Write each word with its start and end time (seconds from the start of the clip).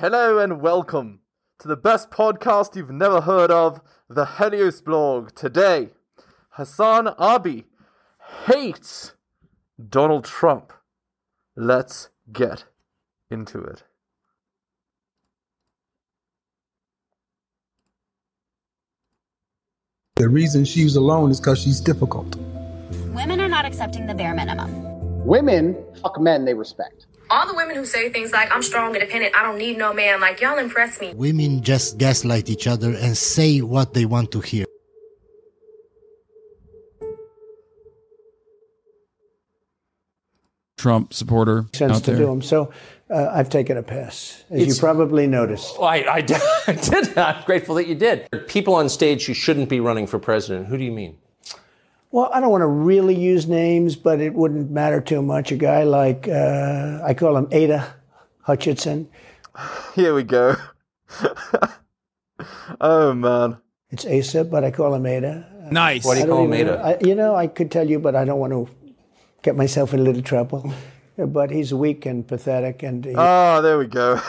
Hello 0.00 0.38
and 0.38 0.60
welcome 0.60 1.22
to 1.58 1.66
the 1.66 1.74
best 1.74 2.08
podcast 2.12 2.76
you've 2.76 2.88
never 2.88 3.20
heard 3.20 3.50
of, 3.50 3.80
the 4.08 4.26
Helios 4.26 4.80
blog. 4.80 5.34
Today, 5.34 5.88
Hasan 6.56 7.08
Abi 7.18 7.64
hates 8.46 9.14
Donald 9.88 10.24
Trump. 10.24 10.72
Let's 11.56 12.10
get 12.32 12.66
into 13.28 13.58
it. 13.58 13.82
The 20.14 20.28
reason 20.28 20.64
she's 20.64 20.94
alone 20.94 21.32
is 21.32 21.40
because 21.40 21.58
she's 21.58 21.80
difficult. 21.80 22.36
Women 23.16 23.40
are 23.40 23.48
not 23.48 23.64
accepting 23.64 24.06
the 24.06 24.14
bare 24.14 24.32
minimum. 24.32 25.26
Women 25.26 25.76
fuck 26.00 26.20
men 26.20 26.44
they 26.44 26.54
respect. 26.54 27.08
All 27.30 27.46
the 27.46 27.54
women 27.54 27.76
who 27.76 27.84
say 27.84 28.08
things 28.10 28.32
like, 28.32 28.50
I'm 28.50 28.62
strong, 28.62 28.94
independent, 28.94 29.34
I 29.36 29.42
don't 29.42 29.58
need 29.58 29.76
no 29.76 29.92
man, 29.92 30.20
like, 30.20 30.40
y'all 30.40 30.58
impress 30.58 31.00
me. 31.00 31.12
Women 31.14 31.62
just 31.62 31.98
gaslight 31.98 32.48
each 32.48 32.66
other 32.66 32.94
and 32.94 33.16
say 33.16 33.60
what 33.60 33.92
they 33.92 34.06
want 34.06 34.32
to 34.32 34.40
hear. 34.40 34.64
Trump 40.76 41.12
supporter 41.12 41.66
sense 41.72 41.92
out 41.96 42.04
to 42.04 42.10
there. 42.12 42.20
do 42.20 42.26
them. 42.26 42.40
So 42.42 42.72
uh, 43.10 43.30
I've 43.32 43.50
taken 43.50 43.76
a 43.76 43.82
pass, 43.82 44.44
as 44.50 44.60
It's- 44.60 44.76
you 44.76 44.80
probably 44.80 45.26
noticed. 45.26 45.76
Well, 45.78 45.88
I, 45.88 46.04
I 46.08 46.20
did. 46.20 46.40
I 46.68 46.72
did. 46.74 47.18
I'm 47.18 47.44
grateful 47.44 47.74
that 47.76 47.88
you 47.88 47.94
did. 47.96 48.28
People 48.46 48.74
on 48.74 48.88
stage 48.88 49.26
who 49.26 49.34
shouldn't 49.34 49.68
be 49.68 49.80
running 49.80 50.06
for 50.06 50.18
president. 50.20 50.68
Who 50.68 50.78
do 50.78 50.84
you 50.84 50.92
mean? 50.92 51.18
Well, 52.10 52.30
I 52.32 52.40
don't 52.40 52.50
want 52.50 52.62
to 52.62 52.66
really 52.66 53.14
use 53.14 53.46
names, 53.46 53.94
but 53.96 54.20
it 54.20 54.32
wouldn't 54.34 54.70
matter 54.70 55.00
too 55.00 55.20
much. 55.22 55.52
A 55.52 55.56
guy 55.56 55.82
like 55.84 56.26
uh, 56.28 57.00
I 57.04 57.12
call 57.14 57.36
him 57.36 57.48
Ada 57.50 57.94
Hutchinson. 58.42 59.08
Here 59.94 60.14
we 60.14 60.22
go. 60.22 60.56
oh 62.80 63.12
man. 63.14 63.58
It's 63.90 64.04
Asa, 64.06 64.44
but 64.44 64.64
I 64.64 64.70
call 64.70 64.94
him 64.94 65.06
Ada. 65.06 65.68
Nice. 65.70 66.04
What 66.04 66.14
do 66.14 66.20
you 66.20 66.26
don't 66.26 66.36
call 66.36 66.44
him, 66.46 66.52
Ada? 66.52 66.78
I, 66.78 67.06
you 67.06 67.14
know, 67.14 67.34
I 67.34 67.46
could 67.46 67.70
tell 67.70 67.88
you, 67.88 67.98
but 67.98 68.14
I 68.14 68.24
don't 68.24 68.38
want 68.38 68.52
to 68.52 68.68
get 69.42 69.56
myself 69.56 69.92
in 69.94 70.00
a 70.00 70.02
little 70.02 70.22
trouble. 70.22 70.72
But 71.18 71.50
he's 71.50 71.74
weak 71.74 72.06
and 72.06 72.24
pathetic, 72.24 72.84
and 72.84 73.04
he 73.04 73.12
Ah, 73.16 73.60
there 73.60 73.76
we 73.76 73.88
go. 73.88 74.20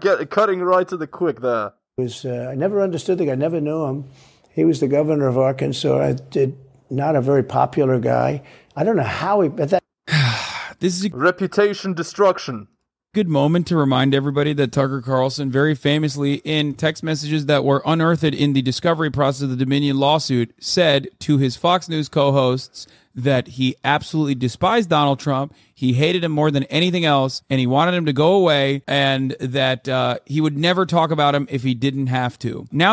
get 0.00 0.28
cutting 0.30 0.60
right 0.60 0.88
to 0.88 0.96
the 0.96 1.06
quick 1.06 1.40
there. 1.40 1.70
was. 1.96 2.24
Uh, 2.24 2.48
I 2.50 2.56
never 2.56 2.82
understood 2.82 3.18
the 3.18 3.26
guy. 3.26 3.36
Never 3.36 3.60
knew 3.60 3.84
him. 3.84 4.04
He 4.52 4.64
was 4.64 4.80
the 4.80 4.88
governor 4.88 5.28
of 5.28 5.38
Arkansas. 5.38 5.96
I 5.96 6.14
did 6.14 6.58
not 6.90 7.16
a 7.16 7.20
very 7.20 7.42
popular 7.42 7.98
guy. 7.98 8.42
I 8.76 8.84
don't 8.84 8.96
know 8.96 9.02
how 9.02 9.40
he. 9.40 9.48
But 9.48 9.70
that 9.70 9.82
This 10.80 10.96
is 10.96 11.06
a 11.06 11.16
Reputation 11.16 11.92
destruction. 11.92 12.68
good 13.14 13.28
moment 13.28 13.66
to 13.66 13.76
remind 13.76 14.14
everybody 14.14 14.52
that 14.52 14.70
Tucker 14.70 15.02
Carlson 15.02 15.50
very 15.50 15.74
famously 15.74 16.34
in 16.44 16.74
text 16.74 17.02
messages 17.02 17.46
that 17.46 17.64
were 17.64 17.82
unearthed 17.84 18.22
in 18.34 18.52
the 18.52 18.62
discovery 18.62 19.10
process 19.10 19.42
of 19.42 19.50
the 19.50 19.56
Dominion 19.56 19.98
lawsuit 19.98 20.54
said 20.60 21.08
to 21.20 21.38
his 21.38 21.56
Fox 21.56 21.88
News 21.88 22.08
co-hosts 22.08 22.86
that 23.14 23.48
he 23.48 23.74
absolutely 23.82 24.36
despised 24.36 24.88
Donald 24.88 25.18
Trump, 25.18 25.52
he 25.74 25.94
hated 25.94 26.22
him 26.22 26.30
more 26.30 26.52
than 26.52 26.62
anything 26.64 27.04
else, 27.04 27.42
and 27.50 27.58
he 27.58 27.66
wanted 27.66 27.94
him 27.94 28.06
to 28.06 28.12
go 28.12 28.34
away, 28.34 28.82
and 28.86 29.32
that 29.40 29.88
uh, 29.88 30.18
he 30.24 30.40
would 30.40 30.56
never 30.56 30.86
talk 30.86 31.10
about 31.10 31.34
him 31.34 31.48
if 31.50 31.64
he 31.64 31.74
didn't 31.74 32.06
have 32.06 32.38
to. 32.38 32.68
Now 32.70 32.92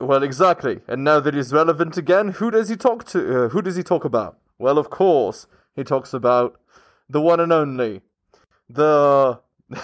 Well, 0.00 0.22
exactly. 0.22 0.80
And 0.88 1.04
now 1.04 1.20
that 1.20 1.34
he's 1.34 1.52
relevant 1.52 1.96
again, 1.96 2.28
who 2.28 2.50
does 2.50 2.68
he 2.68 2.76
talk 2.76 3.04
to? 3.08 3.44
Uh, 3.44 3.48
who 3.48 3.62
does 3.62 3.76
he 3.76 3.82
talk 3.82 4.04
about? 4.04 4.38
Well, 4.58 4.78
of 4.78 4.90
course, 4.90 5.46
he 5.74 5.84
talks 5.84 6.12
about 6.12 6.58
the 7.08 7.20
one 7.20 7.40
and 7.40 7.52
only, 7.52 8.00
the 8.68 9.40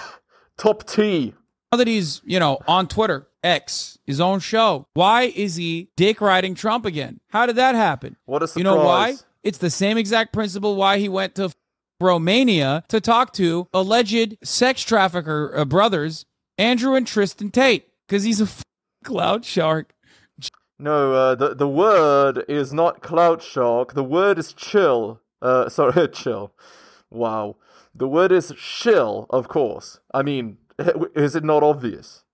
top 0.56 0.86
T. 0.86 1.34
now 1.72 1.78
that 1.78 1.86
he's, 1.86 2.20
you 2.24 2.38
know, 2.38 2.58
on 2.66 2.88
Twitter, 2.88 3.28
X, 3.42 3.98
his 4.06 4.20
own 4.20 4.40
show, 4.40 4.86
why 4.94 5.22
is 5.24 5.56
he 5.56 5.90
dick 5.96 6.20
riding 6.20 6.54
Trump 6.54 6.84
again? 6.84 7.20
How 7.30 7.46
did 7.46 7.56
that 7.56 7.74
happen? 7.74 8.16
What 8.26 8.42
a 8.42 8.48
surprise! 8.48 8.58
You 8.60 8.64
know 8.64 8.84
why? 8.84 9.14
It's 9.42 9.58
the 9.58 9.70
same 9.70 9.96
exact 9.96 10.32
principle 10.32 10.76
why 10.76 10.98
he 10.98 11.08
went 11.08 11.34
to 11.36 11.50
Romania 12.00 12.84
to 12.88 13.00
talk 13.00 13.32
to 13.34 13.68
alleged 13.72 14.36
sex 14.42 14.82
trafficker 14.82 15.52
uh, 15.56 15.64
brothers, 15.64 16.26
Andrew 16.58 16.94
and 16.94 17.06
Tristan 17.06 17.50
Tate, 17.50 17.88
because 18.06 18.24
he's 18.24 18.40
a 18.40 18.44
f- 18.44 18.62
clout 19.04 19.44
shark. 19.44 19.94
No, 20.80 21.12
uh, 21.12 21.34
the 21.34 21.54
the 21.54 21.68
word 21.68 22.44
is 22.48 22.72
not 22.72 23.02
clout 23.02 23.42
shark. 23.42 23.92
The 23.92 24.04
word 24.04 24.38
is 24.38 24.52
chill. 24.52 25.20
Uh, 25.42 25.68
sorry, 25.78 26.08
chill. 26.08 26.52
Wow. 27.10 27.56
The 27.94 28.08
word 28.08 28.32
is 28.32 28.52
shill, 28.56 29.26
of 29.30 29.48
course. 29.48 30.00
I 30.14 30.22
mean, 30.22 30.58
is 31.14 31.36
it 31.36 31.44
not 31.44 31.62
obvious? 31.62 32.24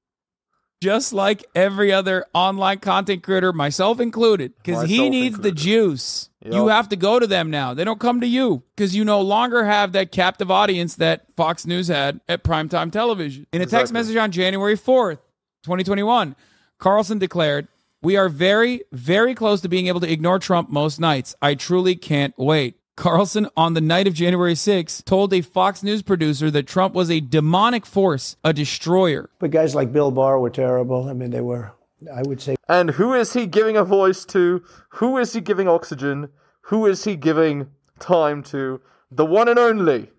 Just 0.82 1.14
like 1.14 1.44
every 1.54 1.90
other 1.90 2.26
online 2.34 2.78
content 2.78 3.22
creator, 3.22 3.52
myself 3.52 3.98
included, 3.98 4.52
because 4.62 4.86
he 4.88 5.08
needs 5.08 5.36
the 5.38 5.48
included. 5.48 5.56
juice. 5.56 6.28
You 6.44 6.68
have 6.68 6.90
to 6.90 6.96
go 6.96 7.18
to 7.18 7.26
them 7.26 7.50
now. 7.50 7.72
They 7.74 7.82
don't 7.82 7.98
come 7.98 8.20
to 8.20 8.26
you 8.26 8.62
because 8.76 8.94
you 8.94 9.04
no 9.04 9.20
longer 9.22 9.64
have 9.64 9.92
that 9.92 10.12
captive 10.12 10.50
audience 10.50 10.96
that 10.96 11.26
Fox 11.34 11.66
News 11.66 11.88
had 11.88 12.20
at 12.28 12.44
primetime 12.44 12.92
television. 12.92 13.46
In 13.52 13.62
a 13.62 13.66
text 13.66 13.92
message 13.92 14.16
on 14.16 14.30
January 14.30 14.76
4th, 14.76 15.18
2021, 15.64 16.36
Carlson 16.78 17.18
declared, 17.18 17.68
We 18.06 18.16
are 18.16 18.28
very, 18.28 18.82
very 18.92 19.34
close 19.34 19.60
to 19.62 19.68
being 19.68 19.88
able 19.88 19.98
to 19.98 20.08
ignore 20.08 20.38
Trump 20.38 20.70
most 20.70 21.00
nights. 21.00 21.34
I 21.42 21.56
truly 21.56 21.96
can't 21.96 22.38
wait. 22.38 22.78
Carlson, 22.94 23.48
on 23.56 23.74
the 23.74 23.80
night 23.80 24.06
of 24.06 24.14
January 24.14 24.54
6th, 24.54 25.04
told 25.04 25.34
a 25.34 25.40
Fox 25.40 25.82
News 25.82 26.02
producer 26.02 26.48
that 26.52 26.68
Trump 26.68 26.94
was 26.94 27.10
a 27.10 27.18
demonic 27.18 27.84
force, 27.84 28.36
a 28.44 28.52
destroyer. 28.52 29.28
but 29.40 29.50
guys 29.50 29.74
like 29.74 29.92
Bill 29.92 30.12
Barr 30.12 30.38
were 30.38 30.50
terrible. 30.50 31.08
I 31.08 31.14
mean, 31.14 31.30
they 31.30 31.40
were. 31.40 31.72
I 32.14 32.22
would 32.22 32.40
say 32.40 32.54
And 32.68 32.90
who 32.90 33.12
is 33.12 33.32
he 33.32 33.44
giving 33.44 33.76
a 33.76 33.82
voice 33.82 34.24
to? 34.26 34.62
Who 34.90 35.18
is 35.18 35.32
he 35.32 35.40
giving 35.40 35.66
oxygen? 35.66 36.28
Who 36.66 36.86
is 36.86 37.02
he 37.02 37.16
giving 37.16 37.70
time 37.98 38.44
to? 38.44 38.80
The 39.10 39.26
one 39.26 39.48
and 39.48 39.58
only. 39.58 40.12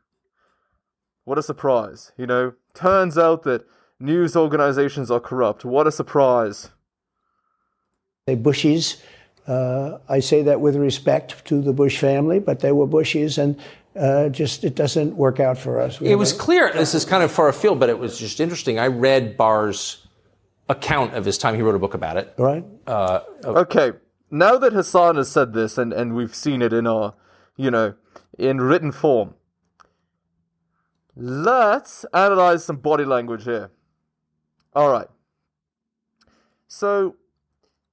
What 1.24 1.38
a 1.38 1.42
surprise, 1.42 2.12
you 2.18 2.28
know? 2.28 2.52
Turns 2.74 3.18
out 3.18 3.44
that 3.44 3.66
news 3.98 4.36
organizations 4.36 5.10
are 5.10 5.22
corrupt. 5.22 5.64
What 5.64 5.88
a 5.88 5.92
surprise. 5.94 6.72
They 8.28 8.36
Bushies. 8.36 9.02
Uh, 9.48 10.00
I 10.10 10.20
say 10.20 10.42
that 10.44 10.60
with 10.60 10.76
respect 10.76 11.46
to 11.46 11.62
the 11.62 11.72
Bush 11.72 11.98
family, 11.98 12.40
but 12.40 12.60
they 12.60 12.74
were 12.74 12.86
Bushies, 12.86 13.38
and 13.38 13.58
uh, 13.96 14.28
just 14.28 14.66
it 14.66 14.76
doesn't 14.76 15.16
work 15.16 15.40
out 15.40 15.58
for 15.58 15.80
us. 15.80 16.02
We 16.02 16.10
It 16.10 16.16
was 16.16 16.34
a- 16.34 16.38
clear. 16.38 16.72
This 16.74 16.94
is 16.94 17.06
kind 17.06 17.24
of 17.24 17.32
far 17.32 17.48
afield, 17.48 17.80
but 17.80 17.88
it 17.90 17.98
was 17.98 18.20
just 18.20 18.42
interesting. 18.42 18.78
I 18.80 18.88
read 18.88 19.38
Barr's 19.38 20.06
account 20.68 21.14
of 21.16 21.24
his 21.24 21.38
time. 21.38 21.56
He 21.56 21.62
wrote 21.62 21.76
a 21.76 21.80
book 21.80 21.94
about 21.94 22.18
it. 22.18 22.34
right. 22.38 22.66
Okay, 23.46 23.94
now 24.30 24.58
that 24.58 24.74
Hasan 24.74 25.16
has 25.16 25.32
said 25.32 25.54
this 25.54 25.78
and, 25.78 25.94
and 25.94 26.14
we've 26.14 26.36
seen 26.36 26.62
it 26.62 26.74
in 26.74 26.86
our, 26.86 27.14
you 27.56 27.72
know, 27.72 27.94
in 28.38 28.60
written 28.60 28.92
form, 28.92 29.36
let's 31.16 32.06
analyze 32.14 32.66
some 32.66 32.76
body 32.76 33.06
language 33.06 33.46
here. 33.46 33.70
All 34.76 34.92
right. 34.92 35.08
So, 36.68 37.16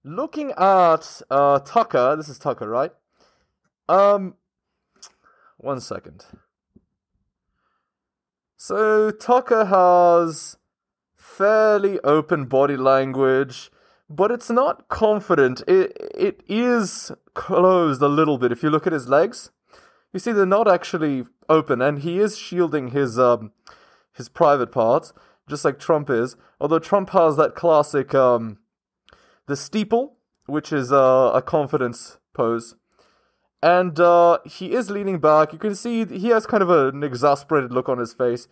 looking 0.04 0.52
at 0.52 1.22
uh, 1.30 1.58
Tucker, 1.60 2.14
this 2.16 2.28
is 2.28 2.38
Tucker, 2.38 2.68
right? 2.68 2.92
Um, 3.88 4.34
one 5.56 5.80
second. 5.80 6.24
So, 8.56 9.10
Tucker 9.10 9.66
has 9.66 10.56
fairly 11.16 11.98
open 12.00 12.44
body 12.44 12.76
language, 12.76 13.70
but 14.08 14.30
it's 14.30 14.50
not 14.50 14.88
confident. 14.88 15.62
It 15.66 15.96
it 16.14 16.42
is 16.46 17.10
closed 17.34 18.00
a 18.00 18.08
little 18.08 18.38
bit. 18.38 18.52
If 18.52 18.62
you 18.62 18.70
look 18.70 18.86
at 18.86 18.92
his 18.92 19.08
legs, 19.08 19.50
you 20.12 20.20
see 20.20 20.32
they're 20.32 20.46
not 20.46 20.68
actually 20.68 21.24
open, 21.48 21.82
and 21.82 22.00
he 22.00 22.18
is 22.18 22.38
shielding 22.38 22.88
his 22.88 23.18
um 23.18 23.52
his 24.12 24.28
private 24.28 24.70
parts, 24.70 25.12
just 25.48 25.64
like 25.64 25.78
Trump 25.78 26.08
is. 26.08 26.36
Although 26.60 26.78
Trump 26.78 27.10
has 27.10 27.36
that 27.36 27.54
classic 27.54 28.14
um 28.14 28.58
the 29.46 29.56
steeple, 29.56 30.16
which 30.46 30.72
is 30.72 30.92
uh, 30.92 31.32
a 31.34 31.42
confidence 31.42 32.18
pose. 32.34 32.74
And 33.62 33.98
uh, 33.98 34.38
he 34.44 34.74
is 34.74 34.90
leaning 34.90 35.18
back. 35.18 35.52
You 35.52 35.58
can 35.58 35.74
see 35.74 36.04
he 36.04 36.28
has 36.28 36.46
kind 36.46 36.62
of 36.62 36.68
an 36.70 37.02
exasperated 37.02 37.72
look 37.72 37.88
on 37.88 37.98
his 37.98 38.12
face. 38.12 38.46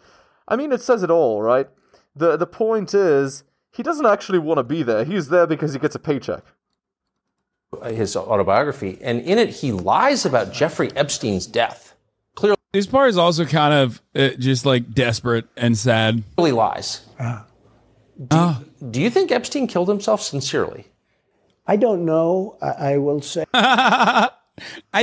I 0.48 0.56
mean, 0.56 0.72
it 0.72 0.80
says 0.80 1.02
it 1.02 1.10
all, 1.10 1.42
right? 1.42 1.68
The 2.16 2.36
the 2.36 2.46
point 2.46 2.94
is, 2.94 3.44
he 3.72 3.82
doesn't 3.82 4.06
actually 4.06 4.38
want 4.38 4.58
to 4.58 4.64
be 4.64 4.82
there. 4.82 5.04
He's 5.04 5.28
there 5.28 5.46
because 5.46 5.72
he 5.74 5.78
gets 5.78 5.94
a 5.94 5.98
paycheck. 5.98 6.44
His 7.86 8.16
autobiography, 8.16 8.98
and 9.02 9.20
in 9.22 9.38
it 9.38 9.48
he 9.48 9.72
lies 9.72 10.26
about 10.26 10.52
Jeffrey 10.52 10.90
Epstein's 10.94 11.46
death. 11.46 11.94
Clearly 12.34 12.56
This 12.72 12.86
part 12.86 13.08
is 13.08 13.16
also 13.16 13.46
kind 13.46 13.72
of 13.72 14.02
uh, 14.14 14.30
just 14.38 14.66
like 14.66 14.92
desperate 14.92 15.46
and 15.56 15.76
sad. 15.76 16.22
lies. 16.38 17.06
Oh. 18.30 18.62
Do 18.90 19.00
you 19.00 19.10
think 19.10 19.30
Epstein 19.30 19.66
killed 19.66 19.88
himself 19.88 20.22
sincerely? 20.22 20.86
I 21.66 21.76
don't 21.76 22.04
know. 22.04 22.58
I, 22.60 22.92
I 22.92 22.98
will 22.98 23.22
say 23.22 23.44
I 23.54 24.30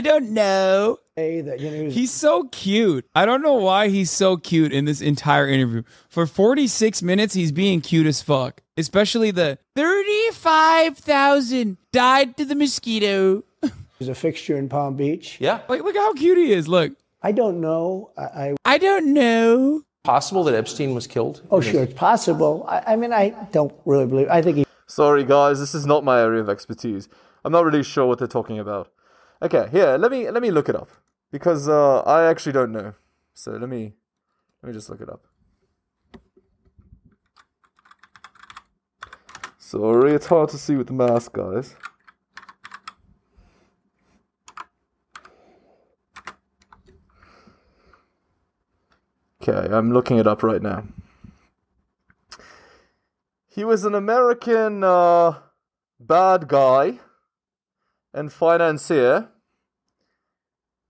don't 0.01 0.31
know. 0.31 0.99
that 1.15 1.57
you 1.59 1.69
know 1.69 1.77
he 1.77 1.83
was 1.85 1.95
He's 1.95 2.11
so 2.11 2.43
cute. 2.45 3.05
I 3.15 3.25
don't 3.25 3.41
know 3.41 3.55
why 3.55 3.89
he's 3.89 4.11
so 4.11 4.37
cute 4.37 4.71
in 4.71 4.85
this 4.85 5.01
entire 5.01 5.47
interview. 5.47 5.83
For 6.07 6.25
46 6.25 7.01
minutes, 7.01 7.33
he's 7.33 7.51
being 7.51 7.81
cute 7.81 8.05
as 8.05 8.21
fuck. 8.21 8.61
Especially 8.77 9.31
the 9.31 9.57
35,000 9.75 11.77
died 11.91 12.37
to 12.37 12.45
the 12.45 12.55
mosquito. 12.55 13.43
was 13.99 14.07
a 14.07 14.15
fixture 14.15 14.57
in 14.57 14.69
Palm 14.69 14.95
Beach. 14.95 15.37
Yeah. 15.39 15.61
Like, 15.67 15.83
look 15.83 15.95
how 15.95 16.13
cute 16.13 16.37
he 16.37 16.53
is. 16.53 16.67
Look. 16.67 16.93
I 17.21 17.33
don't 17.33 17.59
know. 17.59 18.11
I, 18.17 18.23
I 18.23 18.55
I 18.63 18.77
don't 18.77 19.13
know. 19.13 19.81
Possible 20.03 20.43
that 20.45 20.55
Epstein 20.55 20.95
was 20.95 21.07
killed? 21.07 21.41
oh 21.51 21.61
sure, 21.61 21.83
it's 21.83 21.93
possible. 21.93 22.65
I, 22.67 22.93
I 22.93 22.95
mean, 22.95 23.13
I 23.13 23.29
don't 23.51 23.73
really 23.85 24.05
believe. 24.05 24.29
I 24.29 24.41
think 24.41 24.57
he 24.57 24.65
Sorry, 24.87 25.23
guys, 25.23 25.59
this 25.59 25.75
is 25.75 25.85
not 25.85 26.03
my 26.03 26.19
area 26.19 26.41
of 26.41 26.49
expertise. 26.49 27.09
I'm 27.45 27.51
not 27.51 27.63
really 27.63 27.83
sure 27.83 28.07
what 28.07 28.17
they're 28.17 28.27
talking 28.27 28.57
about. 28.57 28.91
Okay, 29.41 29.67
here, 29.71 29.97
let 29.97 30.11
me 30.11 30.29
let 30.31 30.41
me 30.41 30.51
look 30.51 30.67
it 30.67 30.75
up 30.75 30.89
because 31.31 31.69
uh, 31.69 31.99
I 32.01 32.25
actually 32.25 32.53
don't 32.53 32.71
know. 32.71 32.93
So 33.33 33.51
let 33.51 33.69
me 33.69 33.93
let 34.61 34.67
me 34.67 34.73
just 34.73 34.89
look 34.89 35.01
it 35.01 35.09
up. 35.09 35.25
Sorry, 39.57 40.13
it's 40.13 40.25
hard 40.25 40.49
to 40.49 40.57
see 40.57 40.75
with 40.75 40.87
the 40.87 40.93
mask, 40.93 41.33
guys. 41.33 41.75
Okay, 49.41 49.73
I'm 49.73 49.93
looking 49.93 50.17
it 50.17 50.27
up 50.27 50.43
right 50.43 50.61
now. 50.61 50.83
He 53.47 53.63
was 53.63 53.85
an 53.85 53.95
American 53.95 54.83
uh, 54.83 55.39
bad 55.99 56.47
guy 56.47 56.99
and 58.13 58.31
financier. 58.31 59.29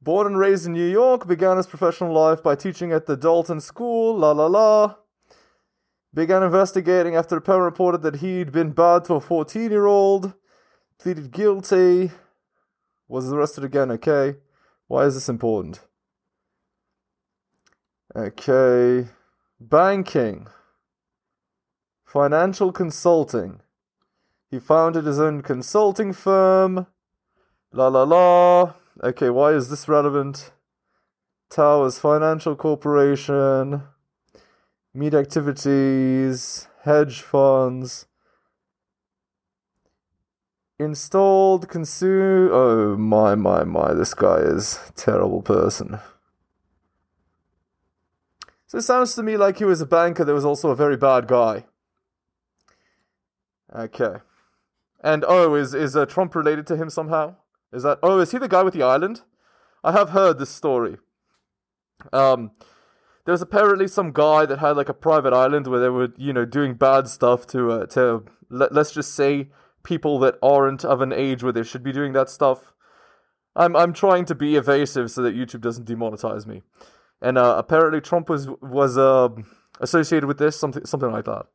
Born 0.01 0.27
and 0.27 0.37
raised 0.37 0.65
in 0.65 0.73
New 0.73 0.89
York, 0.89 1.27
began 1.27 1.57
his 1.57 1.67
professional 1.67 2.13
life 2.13 2.41
by 2.41 2.55
teaching 2.55 2.91
at 2.91 3.05
the 3.05 3.17
Dalton 3.17 3.59
School, 3.59 4.17
la 4.17 4.31
la 4.31 4.47
la. 4.47 4.95
Began 6.13 6.41
investigating 6.41 7.15
after 7.15 7.37
a 7.37 7.41
parent 7.41 7.65
reported 7.65 8.01
that 8.01 8.15
he'd 8.17 8.51
been 8.51 8.71
bad 8.71 9.03
to 9.05 9.15
a 9.15 9.21
14 9.21 9.69
year 9.69 9.85
old. 9.85 10.33
Pleaded 10.97 11.31
guilty. 11.31 12.11
Was 13.07 13.31
arrested 13.31 13.63
again, 13.63 13.91
okay. 13.91 14.37
Why 14.87 15.05
is 15.05 15.15
this 15.15 15.29
important? 15.29 15.81
Okay. 18.15 19.07
Banking. 19.59 20.47
Financial 22.03 22.71
consulting. 22.71 23.61
He 24.49 24.59
founded 24.59 25.05
his 25.05 25.19
own 25.19 25.43
consulting 25.43 26.13
firm. 26.13 26.87
La 27.71 27.87
la 27.87 28.03
la. 28.03 28.73
Okay, 29.03 29.29
why 29.29 29.51
is 29.51 29.69
this 29.69 29.87
relevant? 29.87 30.51
Towers 31.51 31.99
Financial 31.99 32.55
Corporation. 32.55 33.83
Meat 34.93 35.13
activities. 35.13 36.67
Hedge 36.81 37.21
funds. 37.21 38.07
Installed, 40.79 41.67
consume. 41.67 42.49
Oh 42.51 42.97
my, 42.97 43.35
my, 43.35 43.63
my. 43.65 43.93
This 43.93 44.15
guy 44.15 44.37
is 44.37 44.79
terrible 44.95 45.43
person. 45.43 45.99
So 48.69 48.77
it 48.77 48.83
sounds 48.83 49.15
to 49.15 49.23
me 49.23 49.35
like 49.35 49.57
he 49.57 49.65
was 49.65 49.81
a 49.81 49.85
banker 49.87 50.23
that 50.23 50.31
was 50.33 50.45
also 50.45 50.69
a 50.69 50.75
very 50.75 50.95
bad 50.95 51.27
guy. 51.27 51.65
Okay. 53.75 54.17
And 55.03 55.25
oh, 55.27 55.55
is 55.55 55.73
is 55.73 55.95
uh, 55.95 56.05
Trump 56.05 56.35
related 56.35 56.67
to 56.67 56.77
him 56.77 56.91
somehow? 56.91 57.35
Is 57.73 57.81
that 57.81 57.97
oh, 58.03 58.19
is 58.19 58.29
he 58.29 58.37
the 58.37 58.47
guy 58.47 58.61
with 58.61 58.75
the 58.75 58.83
island? 58.83 59.21
I 59.83 59.91
have 59.93 60.11
heard 60.11 60.37
this 60.37 60.51
story. 60.51 60.97
Um, 62.13 62.51
there 63.25 63.31
was 63.31 63.41
apparently 63.41 63.87
some 63.87 64.11
guy 64.11 64.45
that 64.45 64.59
had 64.59 64.77
like 64.77 64.89
a 64.89 64.93
private 64.93 65.33
island 65.33 65.65
where 65.65 65.79
they 65.79 65.89
were, 65.89 66.09
you 66.17 66.31
know, 66.31 66.45
doing 66.45 66.75
bad 66.75 67.07
stuff 67.07 67.47
to 67.47 67.71
uh, 67.71 67.85
to 67.87 68.23
let, 68.51 68.71
let's 68.71 68.91
just 68.91 69.15
say 69.15 69.49
people 69.81 70.19
that 70.19 70.37
aren't 70.43 70.85
of 70.85 71.01
an 71.01 71.11
age 71.11 71.41
where 71.41 71.53
they 71.53 71.63
should 71.63 71.81
be 71.81 71.91
doing 71.91 72.13
that 72.13 72.29
stuff. 72.29 72.75
I'm 73.55 73.75
I'm 73.75 73.93
trying 73.93 74.25
to 74.25 74.35
be 74.35 74.57
evasive 74.57 75.09
so 75.09 75.23
that 75.23 75.35
YouTube 75.35 75.61
doesn't 75.61 75.87
demonetize 75.87 76.45
me. 76.45 76.61
And 77.21 77.37
uh, 77.37 77.55
apparently 77.57 78.01
Trump 78.01 78.29
was 78.29 78.47
was 78.61 78.97
uh, 78.97 79.29
associated 79.79 80.27
with 80.27 80.37
this 80.37 80.57
something 80.59 80.85
something 80.85 81.11
like 81.11 81.25
that. 81.25 81.45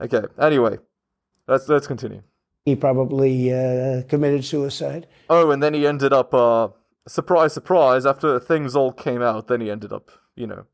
Okay. 0.00 0.22
Anyway, 0.40 0.78
let's 1.46 1.68
let's 1.68 1.86
continue. 1.86 2.22
he 2.64 2.76
probably 2.76 3.52
uh, 3.52 4.02
committed 4.08 4.44
suicide. 4.44 5.06
Oh, 5.28 5.50
and 5.50 5.62
then 5.62 5.74
he 5.74 5.86
ended 5.86 6.12
up, 6.12 6.32
uh, 6.32 6.68
surprise, 7.08 7.52
surprise, 7.52 8.06
after 8.06 8.38
things 8.38 8.76
all 8.76 8.92
came 8.92 9.20
out, 9.22 9.48
then 9.48 9.60
he 9.60 9.70
ended 9.70 9.92
up, 9.92 10.10
you 10.36 10.46
know, 10.46 10.64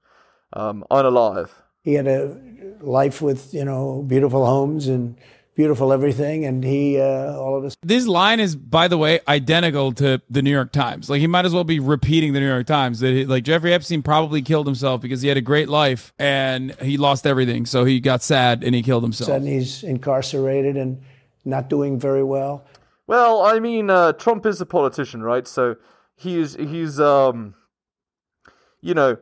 um, 0.53 0.85
unalive. 0.91 1.51
He 1.83 1.95
had 1.95 2.07
a 2.07 2.37
life 2.81 3.23
with 3.23 3.55
you 3.55 3.65
know 3.65 4.03
beautiful 4.07 4.45
homes 4.45 4.87
and 4.89 5.17
beautiful 5.59 5.93
everything, 5.93 6.45
and 6.45 6.63
he 6.63 7.01
uh, 7.01 7.33
all 7.35 7.57
of 7.57 7.65
us 7.65 7.77
This 7.83 8.07
line 8.07 8.39
is, 8.39 8.55
by 8.55 8.87
the 8.87 8.97
way, 8.97 9.19
identical 9.27 9.93
to 9.95 10.23
the 10.31 10.41
New 10.41 10.53
York 10.53 10.71
Times. 10.71 11.11
Like 11.11 11.21
he 11.21 11.27
might 11.27 11.45
as 11.45 11.53
well 11.53 11.65
be 11.65 11.81
repeating 11.81 12.33
the 12.33 12.39
New 12.41 12.47
York 12.47 12.67
Times. 12.67 13.01
That 13.01 13.11
he, 13.11 13.27
like 13.27 13.43
Jeffrey 13.43 13.75
Epstein 13.75 14.03
probably 14.03 14.41
killed 14.41 14.67
himself 14.67 15.01
because 15.01 15.21
he 15.21 15.29
had 15.29 15.37
a 15.37 15.43
great 15.43 15.69
life 15.69 16.15
and 16.19 16.75
he 16.81 16.97
lost 16.97 17.27
everything, 17.27 17.67
so 17.67 17.85
he 17.85 17.99
got 17.99 18.23
sad 18.23 18.63
and 18.63 18.75
he 18.75 18.83
killed 18.83 19.03
himself. 19.03 19.29
sudden 19.29 19.49
he's 19.49 19.83
incarcerated 19.83 20.77
and 20.77 21.03
not 21.45 21.69
doing 21.69 21.99
very 21.99 22.23
well. 22.23 22.65
Well, 23.09 23.43
I 23.43 23.59
mean, 23.59 23.91
uh, 23.91 24.13
Trump 24.13 24.47
is 24.47 24.61
a 24.61 24.67
politician, 24.67 25.23
right? 25.23 25.47
So 25.49 25.75
he's 26.15 26.55
he's 26.55 27.01
um, 27.01 27.55
you 28.81 28.95
know, 28.95 29.19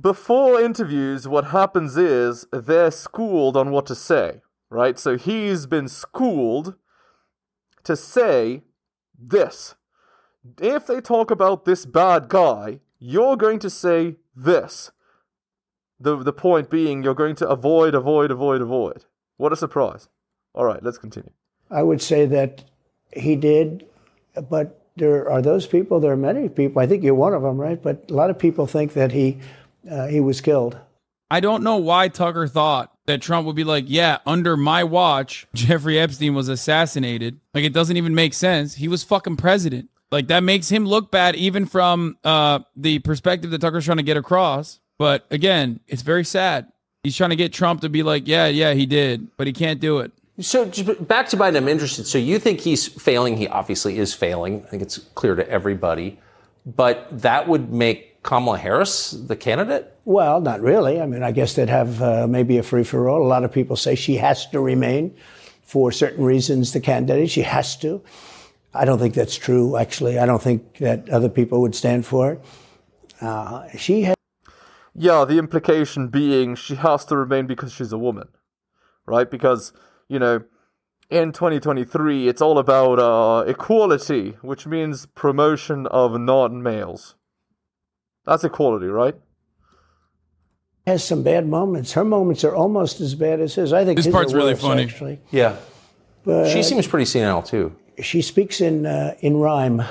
before 0.00 0.60
interviews, 0.60 1.26
what 1.26 1.46
happens 1.46 1.96
is 1.96 2.46
they're 2.52 2.92
schooled 2.92 3.56
on 3.56 3.72
what 3.72 3.86
to 3.86 3.96
say, 3.96 4.40
right? 4.70 4.98
So 4.98 5.16
he's 5.16 5.66
been 5.66 5.88
schooled 5.88 6.74
to 7.84 7.96
say 7.96 8.62
this. 9.18 9.74
If 10.60 10.86
they 10.86 11.00
talk 11.00 11.30
about 11.30 11.64
this 11.64 11.84
bad 11.86 12.28
guy, 12.28 12.80
you're 12.98 13.36
going 13.36 13.58
to 13.60 13.70
say 13.70 14.16
this. 14.34 14.90
The 16.00 16.16
the 16.16 16.32
point 16.32 16.70
being, 16.70 17.02
you're 17.02 17.14
going 17.14 17.34
to 17.36 17.48
avoid, 17.48 17.94
avoid, 17.94 18.30
avoid, 18.30 18.60
avoid. 18.60 19.04
What 19.36 19.52
a 19.52 19.56
surprise! 19.56 20.08
All 20.54 20.64
right, 20.64 20.82
let's 20.82 20.98
continue. 20.98 21.32
I 21.70 21.82
would 21.82 22.00
say 22.00 22.24
that 22.26 22.64
he 23.12 23.34
did, 23.34 23.84
but 24.48 24.80
there 24.96 25.28
are 25.30 25.42
those 25.42 25.66
people. 25.66 25.98
There 25.98 26.12
are 26.12 26.16
many 26.16 26.48
people. 26.48 26.80
I 26.80 26.86
think 26.86 27.02
you're 27.02 27.14
one 27.14 27.34
of 27.34 27.42
them, 27.42 27.58
right? 27.58 27.82
But 27.82 28.10
a 28.10 28.14
lot 28.14 28.30
of 28.30 28.38
people 28.38 28.66
think 28.66 28.92
that 28.92 29.12
he 29.12 29.38
uh, 29.90 30.06
he 30.06 30.20
was 30.20 30.40
killed. 30.40 30.78
I 31.30 31.40
don't 31.40 31.62
know 31.62 31.76
why 31.76 32.08
Tucker 32.08 32.46
thought 32.46 32.96
that 33.08 33.22
Trump 33.22 33.46
would 33.46 33.56
be 33.56 33.64
like, 33.64 33.86
yeah, 33.88 34.18
under 34.26 34.56
my 34.56 34.84
watch, 34.84 35.46
Jeffrey 35.54 35.98
Epstein 35.98 36.34
was 36.34 36.48
assassinated. 36.48 37.40
Like, 37.54 37.64
it 37.64 37.72
doesn't 37.72 37.96
even 37.96 38.14
make 38.14 38.34
sense. 38.34 38.74
He 38.74 38.86
was 38.86 39.02
fucking 39.02 39.36
president. 39.36 39.88
Like, 40.12 40.28
that 40.28 40.42
makes 40.42 40.68
him 40.68 40.86
look 40.86 41.10
bad, 41.10 41.34
even 41.34 41.66
from 41.66 42.16
uh, 42.22 42.60
the 42.76 43.00
perspective 43.00 43.50
that 43.50 43.60
Tucker's 43.60 43.86
trying 43.86 43.96
to 43.96 44.02
get 44.02 44.16
across. 44.16 44.78
But 44.98 45.26
again, 45.30 45.80
it's 45.88 46.02
very 46.02 46.24
sad. 46.24 46.70
He's 47.02 47.16
trying 47.16 47.30
to 47.30 47.36
get 47.36 47.52
Trump 47.52 47.80
to 47.80 47.88
be 47.88 48.02
like, 48.02 48.26
yeah, 48.26 48.46
yeah, 48.46 48.74
he 48.74 48.84
did, 48.84 49.28
but 49.36 49.46
he 49.46 49.52
can't 49.52 49.80
do 49.80 49.98
it. 49.98 50.12
So 50.40 50.66
back 51.00 51.28
to 51.30 51.36
Biden, 51.36 51.56
I'm 51.56 51.68
interested. 51.68 52.06
So 52.06 52.18
you 52.18 52.38
think 52.38 52.60
he's 52.60 52.86
failing? 52.86 53.36
He 53.36 53.48
obviously 53.48 53.98
is 53.98 54.14
failing. 54.14 54.62
I 54.64 54.68
think 54.68 54.82
it's 54.82 54.98
clear 54.98 55.34
to 55.34 55.48
everybody. 55.48 56.18
But 56.66 57.08
that 57.10 57.48
would 57.48 57.72
make 57.72 58.17
Kamala 58.28 58.58
Harris 58.58 59.12
the 59.12 59.36
candidate? 59.36 59.90
Well, 60.04 60.42
not 60.42 60.60
really. 60.60 61.00
I 61.00 61.06
mean, 61.06 61.22
I 61.22 61.32
guess 61.32 61.54
they'd 61.54 61.70
have 61.70 62.02
uh, 62.02 62.26
maybe 62.26 62.58
a 62.58 62.62
free 62.62 62.84
for 62.84 63.08
all. 63.08 63.22
A 63.22 63.26
lot 63.26 63.42
of 63.42 63.50
people 63.50 63.74
say 63.74 63.94
she 63.94 64.16
has 64.16 64.44
to 64.50 64.60
remain 64.60 65.16
for 65.62 65.90
certain 65.90 66.22
reasons 66.22 66.74
the 66.74 66.80
candidate. 66.80 67.30
She 67.30 67.40
has 67.40 67.74
to. 67.78 68.02
I 68.74 68.84
don't 68.84 68.98
think 68.98 69.14
that's 69.14 69.34
true, 69.34 69.78
actually. 69.78 70.18
I 70.18 70.26
don't 70.26 70.42
think 70.42 70.76
that 70.76 71.08
other 71.08 71.30
people 71.30 71.62
would 71.62 71.74
stand 71.74 72.04
for 72.04 72.32
it. 72.32 72.44
Uh, 73.22 73.66
she 73.78 74.02
has. 74.02 74.16
Yeah, 74.94 75.24
the 75.24 75.38
implication 75.38 76.08
being 76.08 76.54
she 76.54 76.74
has 76.74 77.06
to 77.06 77.16
remain 77.16 77.46
because 77.46 77.72
she's 77.72 77.92
a 77.92 77.98
woman, 77.98 78.28
right? 79.06 79.30
Because, 79.30 79.72
you 80.06 80.18
know, 80.18 80.44
in 81.08 81.32
2023, 81.32 82.28
it's 82.28 82.42
all 82.42 82.58
about 82.58 82.98
uh, 82.98 83.48
equality, 83.48 84.36
which 84.42 84.66
means 84.66 85.06
promotion 85.06 85.86
of 85.86 86.20
non 86.20 86.62
males. 86.62 87.14
That's 88.28 88.44
equality, 88.44 88.86
right? 88.86 89.14
has 90.86 91.04
some 91.04 91.22
bad 91.22 91.46
moments. 91.46 91.92
Her 91.92 92.04
moments 92.04 92.44
are 92.44 92.54
almost 92.54 93.00
as 93.02 93.14
bad 93.14 93.40
as 93.40 93.54
his. 93.56 93.72
I 93.74 93.84
think 93.84 93.96
This 93.98 94.06
his 94.06 94.12
part's 94.12 94.32
really 94.32 94.54
worse, 94.54 94.62
funny. 94.62 94.84
Actually, 94.84 95.20
Yeah. 95.30 95.56
but 96.24 96.48
She 96.50 96.62
seems 96.62 96.86
pretty 96.86 97.04
senile 97.04 97.42
too. 97.42 97.74
she 98.00 98.22
speaks 98.22 98.60
in 98.62 98.86
uh, 98.86 99.14
in 99.20 99.36
rhyme. 99.36 99.82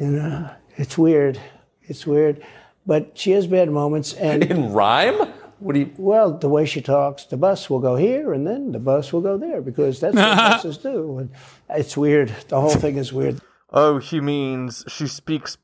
You 0.00 0.06
know, 0.08 0.50
it's 0.76 0.98
weird. 0.98 1.40
It's 1.82 2.06
weird, 2.06 2.42
but 2.86 3.12
she 3.14 3.30
has 3.32 3.46
bad 3.46 3.70
moments. 3.70 4.14
And 4.14 4.42
In 4.44 4.72
rhyme? 4.72 5.28
What 5.60 5.74
do 5.74 5.78
you? 5.80 5.90
well, 5.96 6.32
the 6.36 6.48
way 6.48 6.66
she 6.66 6.80
talks, 6.82 7.24
the 7.24 7.36
bus 7.36 7.70
will 7.70 7.78
go 7.80 7.94
here, 7.96 8.32
and 8.32 8.46
then 8.46 8.72
the 8.72 8.78
bus 8.80 9.12
will 9.12 9.22
go 9.22 9.38
there 9.38 9.62
because 9.62 10.00
that's 10.00 10.14
what 10.16 10.36
buses 10.36 10.76
do. 10.78 11.18
And 11.18 11.30
it's 11.70 11.96
weird. 11.96 12.28
The 12.48 12.60
whole 12.60 12.74
thing 12.74 12.96
is 12.96 13.12
weird. 13.12 13.40
oh, 13.72 13.98
he 13.98 14.20
means 14.20 14.84
she 14.88 15.06
speaks 15.06 15.56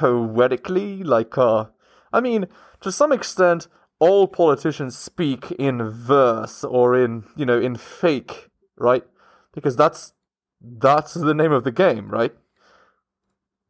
poetically, 0.00 1.02
like 1.02 1.36
uh, 1.36 1.66
I 2.10 2.20
mean, 2.20 2.46
to 2.80 2.90
some 2.90 3.12
extent, 3.12 3.68
all 3.98 4.26
politicians 4.26 4.96
speak 4.96 5.50
in 5.52 5.90
verse 5.90 6.64
or 6.64 6.96
in 6.96 7.24
you 7.36 7.44
know 7.44 7.60
in 7.60 7.76
fake, 7.76 8.48
right? 8.78 9.04
Because 9.52 9.76
that's 9.76 10.14
that's 10.62 11.12
the 11.12 11.34
name 11.34 11.52
of 11.52 11.64
the 11.64 11.70
game, 11.70 12.08
right? 12.08 12.34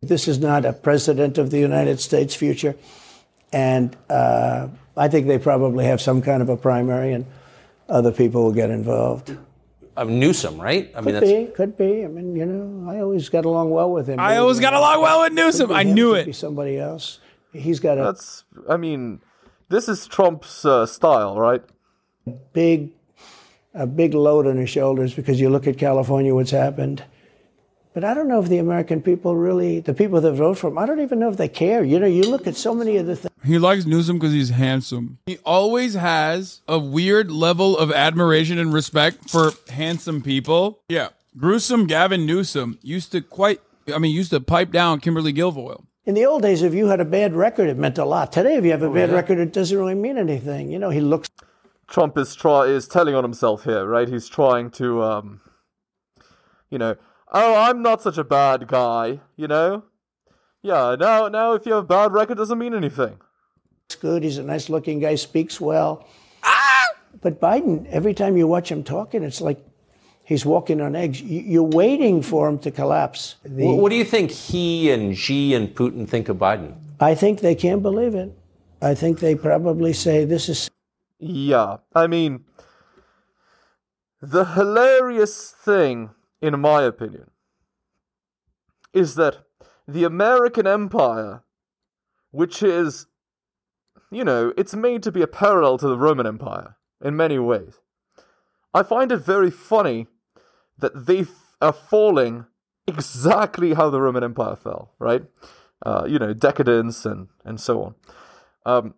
This 0.02 0.28
is 0.28 0.38
not 0.38 0.64
a 0.64 0.72
president 0.72 1.36
of 1.36 1.50
the 1.50 1.58
United 1.58 2.00
States 2.00 2.34
future. 2.34 2.76
And 3.52 3.96
uh, 4.08 4.68
I 4.96 5.08
think 5.08 5.26
they 5.26 5.38
probably 5.38 5.84
have 5.86 6.00
some 6.00 6.22
kind 6.22 6.40
of 6.42 6.48
a 6.48 6.56
primary, 6.56 7.12
and 7.12 7.26
other 7.88 8.12
people 8.12 8.44
will 8.44 8.52
get 8.52 8.70
involved. 8.70 9.36
Um, 10.00 10.18
Newsom, 10.18 10.58
right? 10.58 10.90
I 10.94 11.02
Could 11.02 11.22
mean, 11.22 11.46
be, 11.46 11.52
could 11.52 11.76
be. 11.76 12.04
I 12.04 12.08
mean, 12.08 12.34
you 12.34 12.46
know, 12.46 12.90
I 12.90 13.00
always 13.00 13.28
got 13.28 13.44
along 13.44 13.70
well 13.70 13.92
with 13.92 14.06
him. 14.08 14.18
I 14.18 14.38
always 14.38 14.58
got 14.58 14.72
along 14.72 15.02
well 15.02 15.20
with 15.22 15.34
Newsom. 15.34 15.70
I 15.70 15.82
him, 15.82 15.94
knew 15.94 16.14
could 16.14 16.24
Be 16.24 16.30
it. 16.30 16.34
somebody 16.34 16.78
else. 16.78 17.18
He's 17.52 17.80
got 17.80 17.98
a 17.98 18.02
That's 18.04 18.44
I 18.68 18.76
mean, 18.78 19.20
this 19.68 19.88
is 19.88 20.06
Trump's 20.06 20.64
uh, 20.64 20.86
style, 20.86 21.38
right? 21.38 21.62
big, 22.52 22.92
a 23.74 23.86
big 23.86 24.14
load 24.14 24.46
on 24.46 24.56
his 24.56 24.70
shoulders 24.70 25.12
because 25.14 25.40
you 25.40 25.50
look 25.50 25.66
at 25.66 25.76
California, 25.76 26.34
what's 26.34 26.50
happened. 26.50 27.02
But 27.92 28.04
I 28.04 28.14
don't 28.14 28.28
know 28.28 28.40
if 28.40 28.48
the 28.48 28.58
American 28.58 29.02
people 29.02 29.36
really, 29.36 29.80
the 29.80 29.94
people 29.94 30.20
that 30.20 30.32
vote 30.32 30.58
for 30.58 30.68
him, 30.68 30.78
I 30.78 30.86
don't 30.86 31.00
even 31.00 31.18
know 31.18 31.28
if 31.28 31.36
they 31.36 31.48
care. 31.48 31.82
You 31.84 31.98
know, 31.98 32.06
you 32.06 32.22
look 32.22 32.46
at 32.46 32.56
so 32.56 32.74
many 32.74 32.96
of 32.96 33.06
the 33.06 33.16
things. 33.16 33.29
He 33.44 33.58
likes 33.58 33.86
Newsom 33.86 34.18
because 34.18 34.32
he's 34.32 34.50
handsome. 34.50 35.18
He 35.26 35.38
always 35.44 35.94
has 35.94 36.60
a 36.68 36.78
weird 36.78 37.30
level 37.30 37.76
of 37.76 37.90
admiration 37.90 38.58
and 38.58 38.72
respect 38.72 39.30
for 39.30 39.52
handsome 39.70 40.22
people. 40.22 40.80
Yeah. 40.88 41.08
Gruesome 41.36 41.86
Gavin 41.86 42.26
Newsom 42.26 42.78
used 42.82 43.12
to 43.12 43.20
quite, 43.20 43.60
I 43.92 43.98
mean, 43.98 44.14
used 44.14 44.30
to 44.30 44.40
pipe 44.40 44.72
down 44.72 45.00
Kimberly 45.00 45.32
Guilfoyle. 45.32 45.84
In 46.04 46.14
the 46.14 46.26
old 46.26 46.42
days, 46.42 46.62
if 46.62 46.74
you 46.74 46.88
had 46.88 47.00
a 47.00 47.04
bad 47.04 47.34
record, 47.34 47.68
it 47.68 47.78
meant 47.78 47.98
a 47.98 48.04
lot. 48.04 48.32
Today, 48.32 48.56
if 48.56 48.64
you 48.64 48.72
have 48.72 48.82
a 48.82 48.90
bad 48.90 49.12
record, 49.12 49.38
it 49.38 49.52
doesn't 49.52 49.76
really 49.76 49.94
mean 49.94 50.18
anything. 50.18 50.70
You 50.70 50.78
know, 50.78 50.90
he 50.90 51.00
looks 51.00 51.28
Trump 51.86 52.16
is 52.16 52.34
try 52.34 52.66
is 52.66 52.88
telling 52.88 53.14
on 53.14 53.24
himself 53.24 53.64
here, 53.64 53.84
right? 53.84 54.08
He's 54.08 54.28
trying 54.28 54.70
to 54.72 55.02
um 55.02 55.40
you 56.70 56.78
know, 56.78 56.96
oh, 57.32 57.54
I'm 57.54 57.82
not 57.82 58.00
such 58.00 58.16
a 58.16 58.24
bad 58.24 58.68
guy, 58.68 59.20
you 59.36 59.48
know? 59.48 59.84
Yeah, 60.62 60.96
now 60.98 61.28
now 61.28 61.52
if 61.54 61.66
you 61.66 61.72
have 61.74 61.84
a 61.84 61.86
bad 61.86 62.12
record 62.12 62.38
doesn't 62.38 62.58
mean 62.58 62.74
anything. 62.74 63.18
Good. 63.94 64.22
He's 64.22 64.38
a 64.38 64.42
nice 64.42 64.68
looking 64.68 65.00
guy, 65.00 65.14
speaks 65.16 65.60
well. 65.60 66.06
Ah! 66.42 66.86
But 67.20 67.40
Biden, 67.40 67.86
every 67.90 68.14
time 68.14 68.36
you 68.36 68.46
watch 68.46 68.70
him 68.70 68.82
talking, 68.82 69.22
it's 69.22 69.40
like 69.40 69.58
he's 70.24 70.46
walking 70.46 70.80
on 70.80 70.96
eggs. 70.96 71.20
You- 71.20 71.40
You're 71.40 71.62
waiting 71.82 72.22
for 72.22 72.48
him 72.48 72.58
to 72.60 72.70
collapse. 72.70 73.36
The- 73.42 73.66
what, 73.66 73.76
what 73.78 73.90
do 73.90 73.96
you 73.96 74.04
think 74.04 74.30
he 74.30 74.90
and 74.90 75.16
Xi 75.16 75.54
and 75.54 75.74
Putin 75.74 76.08
think 76.08 76.28
of 76.28 76.36
Biden? 76.38 76.74
I 77.00 77.14
think 77.14 77.40
they 77.40 77.54
can't 77.54 77.82
believe 77.82 78.14
it. 78.14 78.32
I 78.82 78.94
think 78.94 79.20
they 79.20 79.34
probably 79.34 79.92
say 79.92 80.24
this 80.24 80.48
is 80.48 80.70
Yeah, 81.18 81.78
I 81.94 82.06
mean 82.06 82.44
the 84.22 84.44
hilarious 84.44 85.50
thing 85.50 86.10
in 86.42 86.58
my 86.60 86.82
opinion 86.82 87.30
is 88.92 89.14
that 89.16 89.38
the 89.86 90.04
American 90.04 90.66
empire 90.66 91.42
which 92.30 92.62
is 92.62 93.06
you 94.10 94.24
know, 94.24 94.52
it's 94.56 94.74
made 94.74 95.02
to 95.04 95.12
be 95.12 95.22
a 95.22 95.26
parallel 95.26 95.78
to 95.78 95.88
the 95.88 95.98
Roman 95.98 96.26
Empire 96.26 96.76
in 97.02 97.16
many 97.16 97.38
ways. 97.38 97.74
I 98.74 98.82
find 98.82 99.10
it 99.12 99.18
very 99.18 99.50
funny 99.50 100.06
that 100.78 101.06
they 101.06 101.20
f- 101.20 101.56
are 101.60 101.72
falling 101.72 102.46
exactly 102.86 103.74
how 103.74 103.90
the 103.90 104.00
Roman 104.00 104.24
Empire 104.24 104.56
fell, 104.56 104.92
right? 104.98 105.22
Uh, 105.84 106.04
you 106.08 106.18
know, 106.18 106.32
decadence 106.32 107.06
and, 107.06 107.28
and 107.44 107.60
so 107.60 107.82
on. 107.82 107.94
Um, 108.66 108.94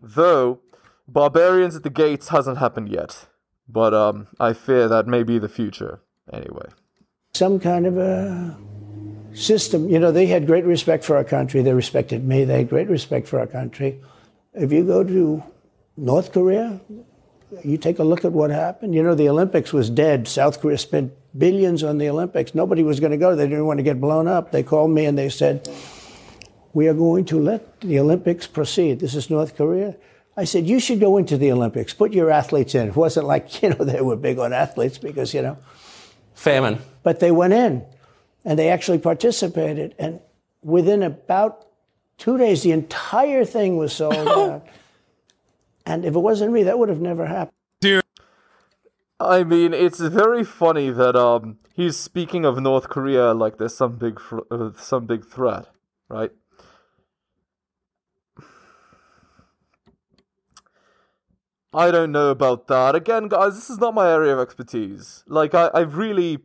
though, 0.00 0.60
barbarians 1.06 1.76
at 1.76 1.82
the 1.82 1.90
gates 1.90 2.28
hasn't 2.28 2.58
happened 2.58 2.88
yet, 2.88 3.26
but 3.68 3.94
um, 3.94 4.26
I 4.40 4.52
fear 4.52 4.88
that 4.88 5.06
may 5.06 5.22
be 5.22 5.38
the 5.38 5.48
future 5.48 6.00
anyway. 6.32 6.66
some 7.34 7.58
kind 7.60 7.86
of 7.86 7.98
a 7.98 8.56
system. 9.34 9.88
You 9.88 9.98
know, 9.98 10.12
they 10.12 10.26
had 10.26 10.46
great 10.46 10.64
respect 10.64 11.04
for 11.04 11.16
our 11.16 11.24
country. 11.24 11.62
They 11.62 11.72
respected 11.72 12.24
me. 12.24 12.44
They 12.44 12.58
had 12.58 12.68
great 12.68 12.88
respect 12.88 13.26
for 13.28 13.40
our 13.40 13.46
country. 13.46 14.00
If 14.54 14.70
you 14.72 14.84
go 14.84 15.02
to 15.02 15.42
North 15.96 16.32
Korea, 16.32 16.80
you 17.64 17.76
take 17.76 17.98
a 17.98 18.04
look 18.04 18.24
at 18.24 18.32
what 18.32 18.50
happened. 18.50 18.94
You 18.94 19.02
know, 19.02 19.14
the 19.14 19.28
Olympics 19.28 19.72
was 19.72 19.90
dead. 19.90 20.28
South 20.28 20.60
Korea 20.60 20.78
spent 20.78 21.12
billions 21.36 21.82
on 21.82 21.98
the 21.98 22.08
Olympics. 22.08 22.54
Nobody 22.54 22.82
was 22.82 23.00
going 23.00 23.12
to 23.12 23.18
go. 23.18 23.34
They 23.34 23.48
didn't 23.48 23.66
want 23.66 23.78
to 23.78 23.82
get 23.82 24.00
blown 24.00 24.28
up. 24.28 24.52
They 24.52 24.62
called 24.62 24.90
me 24.90 25.06
and 25.06 25.18
they 25.18 25.28
said, 25.28 25.68
We 26.72 26.88
are 26.88 26.94
going 26.94 27.24
to 27.26 27.40
let 27.40 27.80
the 27.80 27.98
Olympics 27.98 28.46
proceed. 28.46 29.00
This 29.00 29.14
is 29.14 29.28
North 29.30 29.56
Korea. 29.56 29.96
I 30.36 30.44
said, 30.44 30.66
You 30.66 30.78
should 30.78 31.00
go 31.00 31.16
into 31.16 31.36
the 31.36 31.50
Olympics. 31.52 31.92
Put 31.92 32.12
your 32.12 32.30
athletes 32.30 32.74
in. 32.74 32.88
It 32.88 32.96
wasn't 32.96 33.26
like, 33.26 33.62
you 33.62 33.70
know, 33.70 33.84
they 33.84 34.00
were 34.00 34.16
big 34.16 34.38
on 34.38 34.52
athletes 34.52 34.98
because, 34.98 35.34
you 35.34 35.42
know, 35.42 35.58
Famine. 36.34 36.78
but 37.02 37.20
they 37.20 37.30
went 37.30 37.52
in 37.52 37.84
and 38.44 38.58
they 38.58 38.68
actually 38.68 38.98
participated. 38.98 39.94
And 39.98 40.20
within 40.62 41.02
about 41.02 41.63
two 42.18 42.38
days, 42.38 42.62
the 42.62 42.72
entire 42.72 43.44
thing 43.44 43.76
was 43.76 43.92
sold 43.92 44.14
out. 44.28 44.66
And 45.86 46.04
if 46.04 46.14
it 46.14 46.18
wasn't 46.18 46.52
me, 46.52 46.62
that 46.62 46.78
would 46.78 46.88
have 46.88 47.00
never 47.00 47.26
happened. 47.26 47.56
Dude. 47.80 48.02
I 49.20 49.44
mean, 49.44 49.72
it's 49.74 50.00
very 50.00 50.44
funny 50.44 50.90
that 50.90 51.14
um 51.16 51.58
he's 51.74 51.96
speaking 51.96 52.44
of 52.44 52.60
North 52.60 52.88
Korea 52.88 53.32
like 53.32 53.58
there's 53.58 53.76
some 53.76 53.96
big 53.96 54.18
fr- 54.20 54.48
uh, 54.50 54.70
some 54.76 55.06
big 55.06 55.24
threat, 55.24 55.68
right? 56.08 56.32
I 61.74 61.90
don't 61.90 62.12
know 62.12 62.30
about 62.30 62.68
that. 62.68 62.94
Again, 62.94 63.26
guys, 63.26 63.56
this 63.56 63.68
is 63.68 63.78
not 63.78 63.94
my 63.94 64.08
area 64.08 64.32
of 64.32 64.38
expertise. 64.38 65.24
Like, 65.26 65.54
I, 65.54 65.66
I 65.74 65.80
really, 65.80 66.38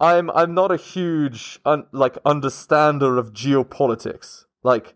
I'm, 0.00 0.30
I'm 0.30 0.54
not 0.54 0.72
a 0.72 0.78
huge, 0.78 1.60
un, 1.66 1.84
like, 1.92 2.16
understander 2.24 3.18
of 3.18 3.34
geopolitics. 3.34 4.46
Like, 4.62 4.94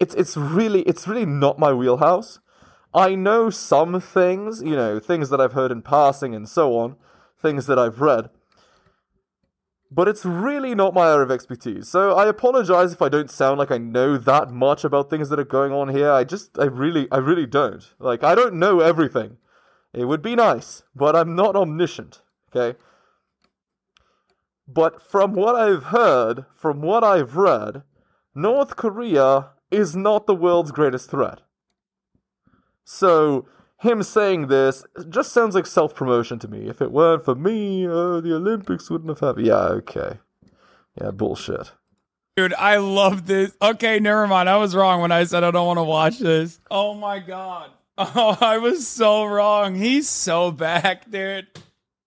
it's, 0.00 0.14
it's 0.14 0.36
really, 0.36 0.82
it's 0.82 1.06
really 1.06 1.26
not 1.26 1.58
my 1.58 1.72
wheelhouse. 1.72 2.40
I 2.92 3.14
know 3.14 3.50
some 3.50 4.00
things, 4.00 4.62
you 4.62 4.74
know, 4.74 4.98
things 4.98 5.30
that 5.30 5.40
I've 5.40 5.52
heard 5.52 5.70
in 5.70 5.82
passing 5.82 6.34
and 6.34 6.48
so 6.48 6.76
on, 6.76 6.96
things 7.40 7.66
that 7.66 7.78
I've 7.78 8.00
read. 8.00 8.30
But 9.92 10.06
it's 10.06 10.24
really 10.24 10.74
not 10.74 10.94
my 10.94 11.08
area 11.08 11.24
of 11.24 11.30
expertise. 11.30 11.88
So 11.88 12.12
I 12.16 12.28
apologize 12.28 12.92
if 12.92 13.02
I 13.02 13.08
don't 13.08 13.30
sound 13.30 13.58
like 13.58 13.72
I 13.72 13.78
know 13.78 14.16
that 14.16 14.50
much 14.50 14.84
about 14.84 15.10
things 15.10 15.28
that 15.28 15.40
are 15.40 15.44
going 15.44 15.72
on 15.72 15.88
here. 15.88 16.10
I 16.10 16.22
just 16.22 16.56
I 16.58 16.64
really 16.64 17.08
I 17.10 17.18
really 17.18 17.46
don't. 17.46 17.82
Like 17.98 18.22
I 18.22 18.36
don't 18.36 18.54
know 18.54 18.80
everything. 18.80 19.38
It 19.92 20.04
would 20.04 20.22
be 20.22 20.36
nice, 20.36 20.84
but 20.94 21.16
I'm 21.16 21.34
not 21.34 21.56
omniscient, 21.56 22.22
okay? 22.54 22.78
But 24.68 25.02
from 25.02 25.32
what 25.32 25.56
I've 25.56 25.84
heard, 25.84 26.46
from 26.54 26.80
what 26.80 27.02
I've 27.02 27.34
read, 27.34 27.82
North 28.34 28.76
Korea 28.76 29.50
is 29.70 29.96
not 29.96 30.26
the 30.26 30.34
world's 30.34 30.72
greatest 30.72 31.10
threat. 31.10 31.40
So, 32.84 33.46
him 33.78 34.02
saying 34.02 34.48
this 34.48 34.84
just 35.08 35.32
sounds 35.32 35.54
like 35.54 35.66
self 35.66 35.94
promotion 35.94 36.38
to 36.40 36.48
me. 36.48 36.68
If 36.68 36.82
it 36.82 36.92
weren't 36.92 37.24
for 37.24 37.34
me, 37.34 37.86
uh, 37.86 38.20
the 38.20 38.34
Olympics 38.34 38.90
wouldn't 38.90 39.10
have 39.10 39.20
happened. 39.20 39.46
Yeah, 39.46 39.54
okay. 39.54 40.18
Yeah, 41.00 41.10
bullshit. 41.12 41.72
Dude, 42.36 42.54
I 42.54 42.76
love 42.76 43.26
this. 43.26 43.56
Okay, 43.60 43.98
never 43.98 44.26
mind. 44.26 44.48
I 44.48 44.56
was 44.56 44.74
wrong 44.74 45.00
when 45.00 45.12
I 45.12 45.24
said 45.24 45.44
I 45.44 45.50
don't 45.50 45.66
want 45.66 45.78
to 45.78 45.84
watch 45.84 46.18
this. 46.18 46.60
Oh 46.70 46.94
my 46.94 47.18
god. 47.18 47.70
Oh, 48.02 48.34
I 48.40 48.56
was 48.56 48.88
so 48.88 49.26
wrong. 49.26 49.74
He's 49.74 50.08
so 50.08 50.50
back, 50.50 51.10
dude. 51.10 51.48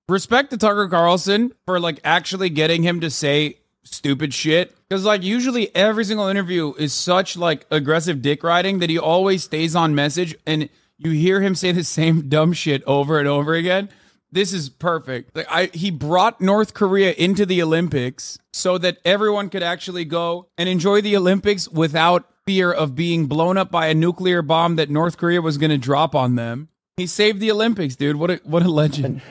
Respect 0.10 0.50
to 0.50 0.58
Tucker 0.58 0.88
Carlson 0.88 1.54
for 1.68 1.80
like 1.80 2.00
actually 2.04 2.50
getting 2.50 2.82
him 2.82 3.00
to 3.02 3.12
say 3.12 3.60
stupid 3.84 4.34
shit. 4.34 4.76
Because 4.94 5.06
like 5.06 5.24
usually 5.24 5.76
every 5.76 6.06
single 6.06 6.28
interview 6.28 6.76
is 6.78 6.94
such 6.94 7.36
like 7.36 7.66
aggressive 7.72 8.22
dick 8.22 8.44
riding 8.44 8.78
that 8.78 8.92
he 8.92 9.00
always 9.00 9.44
stays 9.44 9.76
on 9.76 9.96
message 9.96 10.36
and 10.46 10.70
you 11.00 11.10
hear 11.10 11.42
him 11.42 11.56
say 11.56 11.72
the 11.72 11.84
same 12.00 12.30
dumb 12.30 12.54
shit 12.54 12.84
over 12.86 13.18
and 13.18 13.28
over 13.28 13.56
again. 13.56 13.90
This 14.32 14.54
is 14.54 14.70
perfect. 14.70 15.36
Like 15.36 15.48
I 15.50 15.72
he 15.74 15.90
brought 15.90 16.42
North 16.42 16.76
Korea 16.76 17.12
into 17.14 17.44
the 17.44 17.60
Olympics 17.64 18.38
so 18.52 18.78
that 18.78 19.00
everyone 19.04 19.50
could 19.50 19.64
actually 19.64 20.06
go 20.06 20.50
and 20.60 20.70
enjoy 20.70 21.02
the 21.02 21.18
Olympics 21.18 21.68
without 21.68 22.30
fear 22.46 22.72
of 22.72 22.94
being 22.94 23.26
blown 23.26 23.58
up 23.58 23.72
by 23.72 23.88
a 23.88 23.96
nuclear 23.96 24.44
bomb 24.44 24.76
that 24.76 24.92
North 24.92 25.18
Korea 25.18 25.42
was 25.42 25.58
going 25.58 25.72
to 25.72 25.78
drop 25.80 26.14
on 26.14 26.36
them. 26.36 26.70
He 26.98 27.08
saved 27.08 27.40
the 27.40 27.50
Olympics, 27.50 27.96
dude. 27.96 28.18
What 28.18 28.30
a 28.30 28.42
what 28.44 28.62
a 28.62 28.70
legend. 28.70 29.24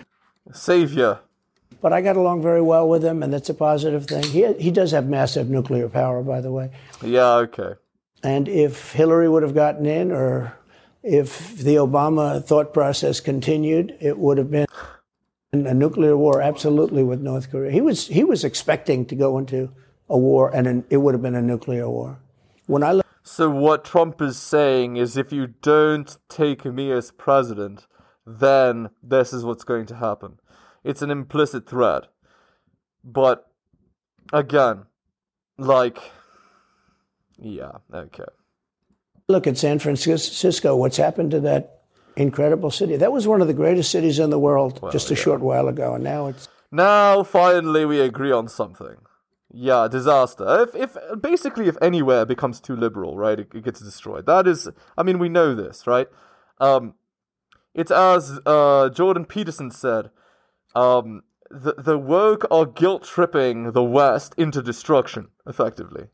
Savior. 0.52 1.20
But 1.80 1.92
I 1.92 2.00
got 2.00 2.16
along 2.16 2.42
very 2.42 2.62
well 2.62 2.88
with 2.88 3.04
him, 3.04 3.22
and 3.22 3.32
that's 3.32 3.48
a 3.48 3.54
positive 3.54 4.06
thing. 4.06 4.24
He, 4.24 4.52
he 4.54 4.70
does 4.70 4.90
have 4.92 5.08
massive 5.08 5.48
nuclear 5.48 5.88
power, 5.88 6.22
by 6.22 6.40
the 6.40 6.52
way. 6.52 6.70
Yeah, 7.02 7.34
okay. 7.34 7.74
And 8.22 8.48
if 8.48 8.92
Hillary 8.92 9.28
would 9.28 9.42
have 9.42 9.54
gotten 9.54 9.86
in, 9.86 10.12
or 10.12 10.56
if 11.02 11.56
the 11.56 11.76
Obama 11.76 12.44
thought 12.44 12.72
process 12.72 13.20
continued, 13.20 13.96
it 14.00 14.18
would 14.18 14.38
have 14.38 14.50
been 14.50 14.66
a 15.52 15.74
nuclear 15.74 16.16
war, 16.16 16.40
absolutely, 16.40 17.02
with 17.02 17.20
North 17.20 17.50
Korea. 17.50 17.70
He 17.70 17.80
was 17.80 18.06
he 18.06 18.24
was 18.24 18.44
expecting 18.44 19.04
to 19.06 19.16
go 19.16 19.38
into 19.38 19.70
a 20.08 20.16
war, 20.16 20.54
and 20.54 20.66
an, 20.66 20.84
it 20.90 20.98
would 20.98 21.14
have 21.14 21.22
been 21.22 21.34
a 21.34 21.42
nuclear 21.42 21.88
war. 21.88 22.18
When 22.66 22.82
I 22.82 23.00
So 23.24 23.50
what 23.50 23.84
Trump 23.84 24.22
is 24.22 24.38
saying 24.38 24.96
is 24.96 25.16
if 25.16 25.32
you 25.32 25.48
don't 25.48 26.16
take 26.28 26.64
me 26.64 26.92
as 26.92 27.10
president, 27.10 27.86
then 28.26 28.90
this 29.02 29.32
is 29.32 29.44
what's 29.44 29.64
going 29.64 29.86
to 29.86 29.96
happen. 29.96 30.38
It's 30.84 31.02
an 31.02 31.10
implicit 31.10 31.68
threat. 31.68 32.04
But 33.04 33.48
again, 34.32 34.84
like 35.58 35.98
yeah, 37.38 37.72
okay. 37.92 38.24
look 39.28 39.46
at 39.46 39.58
San 39.58 39.78
Francisco, 39.78 40.76
what's 40.76 40.96
happened 40.96 41.32
to 41.32 41.40
that 41.40 41.82
incredible 42.16 42.70
city? 42.70 42.96
That 42.96 43.12
was 43.12 43.26
one 43.26 43.40
of 43.40 43.48
the 43.48 43.54
greatest 43.54 43.90
cities 43.90 44.18
in 44.18 44.30
the 44.30 44.38
world 44.38 44.80
just 44.92 45.10
a 45.10 45.16
short 45.16 45.40
while 45.40 45.68
ago, 45.68 45.94
and 45.94 46.04
now 46.04 46.28
it's 46.28 46.48
Now 46.70 47.22
finally 47.22 47.84
we 47.84 48.00
agree 48.00 48.32
on 48.32 48.48
something. 48.48 48.96
Yeah, 49.54 49.88
disaster. 49.88 50.62
If 50.62 50.74
if 50.74 50.96
basically 51.20 51.68
if 51.68 51.76
anywhere 51.82 52.24
becomes 52.24 52.60
too 52.60 52.74
liberal, 52.76 53.16
right, 53.18 53.38
it, 53.38 53.48
it 53.54 53.64
gets 53.64 53.80
destroyed. 53.80 54.26
That 54.26 54.46
is 54.46 54.68
I 54.96 55.02
mean 55.02 55.18
we 55.18 55.28
know 55.28 55.54
this, 55.54 55.86
right? 55.86 56.08
Um 56.58 56.94
it's 57.74 57.90
as 57.90 58.40
uh 58.46 58.88
Jordan 58.90 59.24
Peterson 59.26 59.70
said, 59.70 60.10
um 60.74 61.22
the 61.50 61.74
the 61.76 61.98
woke 61.98 62.46
are 62.50 62.66
guilt 62.66 63.04
tripping 63.04 63.72
the 63.72 63.82
West 63.82 64.34
into 64.36 64.62
destruction, 64.62 65.28
effectively. 65.46 66.08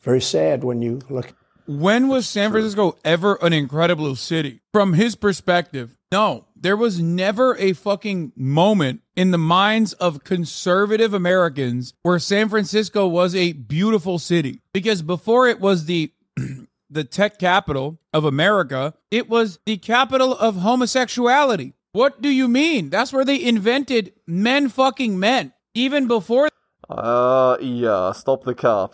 very 0.00 0.20
sad 0.20 0.64
when 0.64 0.82
you 0.82 1.00
look. 1.08 1.34
When 1.68 2.06
was 2.08 2.28
San 2.28 2.52
Francisco 2.52 2.96
ever 3.04 3.38
an 3.42 3.52
incredible 3.52 4.14
city? 4.14 4.60
From 4.72 4.92
his 4.92 5.16
perspective, 5.16 5.96
no. 6.12 6.46
There 6.54 6.76
was 6.76 7.00
never 7.00 7.56
a 7.56 7.72
fucking 7.72 8.32
moment 8.36 9.00
in 9.16 9.30
the 9.30 9.38
minds 9.38 9.92
of 9.94 10.24
conservative 10.24 11.12
Americans 11.12 11.92
where 12.02 12.18
San 12.18 12.48
Francisco 12.48 13.06
was 13.06 13.34
a 13.34 13.52
beautiful 13.52 14.18
city. 14.18 14.62
Because 14.72 15.02
before 15.02 15.48
it 15.48 15.60
was 15.60 15.86
the 15.86 16.12
the 16.90 17.04
tech 17.04 17.38
capital 17.38 17.98
of 18.12 18.24
America, 18.24 18.94
it 19.10 19.28
was 19.28 19.58
the 19.66 19.76
capital 19.76 20.36
of 20.36 20.56
homosexuality. 20.56 21.74
What 21.96 22.20
do 22.20 22.28
you 22.28 22.46
mean? 22.46 22.90
That's 22.90 23.10
where 23.10 23.24
they 23.24 23.42
invented 23.42 24.12
men 24.26 24.68
fucking 24.68 25.18
men. 25.18 25.54
Even 25.72 26.06
before 26.06 26.50
Uh 26.90 27.56
yeah, 27.58 28.12
stop 28.12 28.44
the 28.44 28.54
cap. 28.54 28.92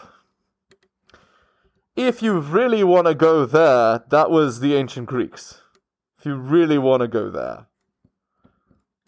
If 1.97 2.23
you 2.23 2.39
really 2.39 2.85
want 2.85 3.09
to 3.09 3.15
go 3.17 3.45
there, 3.45 4.05
that 4.09 4.31
was 4.31 4.61
the 4.61 4.77
ancient 4.77 5.07
Greeks. 5.07 5.63
If 6.17 6.27
you 6.27 6.37
really 6.37 6.79
want 6.79 7.01
to 7.01 7.09
go 7.09 7.29
there. 7.29 7.67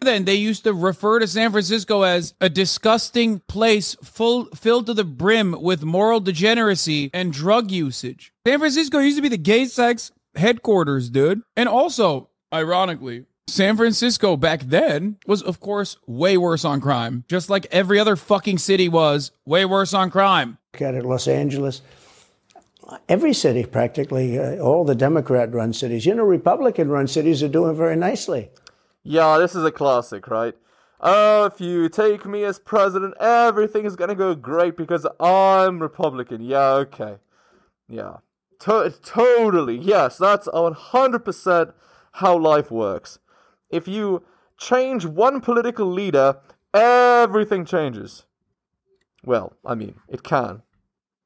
then 0.01 0.25
they 0.25 0.35
used 0.35 0.65
to 0.65 0.73
refer 0.73 1.19
to 1.19 1.27
San 1.27 1.51
Francisco 1.51 2.01
as 2.01 2.33
a 2.41 2.49
disgusting 2.49 3.39
place 3.47 3.95
full 4.03 4.47
filled 4.47 4.87
to 4.87 4.93
the 4.93 5.05
brim 5.05 5.55
with 5.61 5.83
moral 5.83 6.19
degeneracy 6.19 7.09
and 7.13 7.31
drug 7.31 7.71
usage. 7.71 8.33
San 8.45 8.59
Francisco 8.59 8.99
used 8.99 9.17
to 9.17 9.21
be 9.21 9.29
the 9.29 9.37
gay 9.37 9.63
sex 9.63 10.11
headquarters, 10.35 11.09
dude. 11.09 11.43
And 11.55 11.69
also, 11.69 12.29
ironically, 12.51 13.25
San 13.47 13.77
Francisco 13.77 14.35
back 14.35 14.61
then 14.61 15.17
was 15.27 15.41
of 15.43 15.59
course 15.59 15.97
way 16.07 16.35
worse 16.35 16.65
on 16.65 16.81
crime, 16.81 17.23
just 17.27 17.49
like 17.49 17.67
every 17.71 17.99
other 17.99 18.15
fucking 18.15 18.57
city 18.57 18.89
was 18.89 19.31
way 19.45 19.65
worse 19.65 19.93
on 19.93 20.09
crime. 20.09 20.57
Look 20.73 20.81
at 20.81 20.95
it, 20.95 21.05
Los 21.05 21.27
Angeles. 21.27 21.81
Every 23.07 23.33
city, 23.33 23.63
practically, 23.65 24.37
uh, 24.37 24.57
all 24.57 24.83
the 24.83 24.95
Democrat 24.95 25.53
run 25.53 25.73
cities. 25.73 26.05
You 26.05 26.15
know, 26.15 26.23
Republican 26.23 26.89
run 26.89 27.07
cities 27.07 27.41
are 27.43 27.47
doing 27.47 27.75
very 27.75 27.95
nicely. 27.95 28.49
Yeah, 29.03 29.37
this 29.37 29.55
is 29.55 29.63
a 29.63 29.71
classic, 29.71 30.27
right? 30.27 30.55
Oh, 30.99 31.45
if 31.45 31.61
you 31.61 31.87
take 31.89 32.25
me 32.25 32.43
as 32.43 32.57
president, 32.57 33.13
everything 33.19 33.85
is 33.85 33.95
gonna 33.95 34.15
go 34.15 34.33
great 34.33 34.75
because 34.75 35.05
I'm 35.19 35.79
Republican. 35.79 36.41
Yeah, 36.41 36.71
okay. 36.73 37.17
Yeah. 37.87 38.17
To- 38.61 38.93
totally. 39.03 39.77
Yes, 39.77 40.17
that's 40.17 40.47
100% 40.47 41.73
how 42.13 42.37
life 42.37 42.71
works. 42.71 43.19
If 43.75 43.87
you 43.89 44.23
change 44.57 45.05
one 45.05 45.41
political 45.41 45.85
leader, 45.85 46.37
everything 46.73 47.65
changes. 47.65 48.25
Well, 49.25 49.53
I 49.65 49.75
mean, 49.75 49.95
it 50.07 50.23
can 50.23 50.61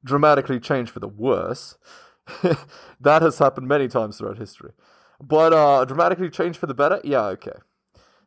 dramatically 0.04 0.58
change 0.58 0.90
for 0.90 0.98
the 0.98 1.08
worse. 1.08 1.78
that 3.00 3.22
has 3.22 3.38
happened 3.38 3.68
many 3.68 3.86
times 3.86 4.18
throughout 4.18 4.38
history. 4.38 4.72
But 5.20 5.52
uh, 5.52 5.84
dramatically 5.84 6.30
change 6.30 6.56
for 6.56 6.66
the 6.66 6.74
better? 6.74 7.00
Yeah, 7.04 7.26
okay. 7.26 7.58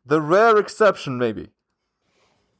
The 0.06 0.20
rare 0.20 0.56
exception, 0.56 1.18
maybe. 1.18 1.50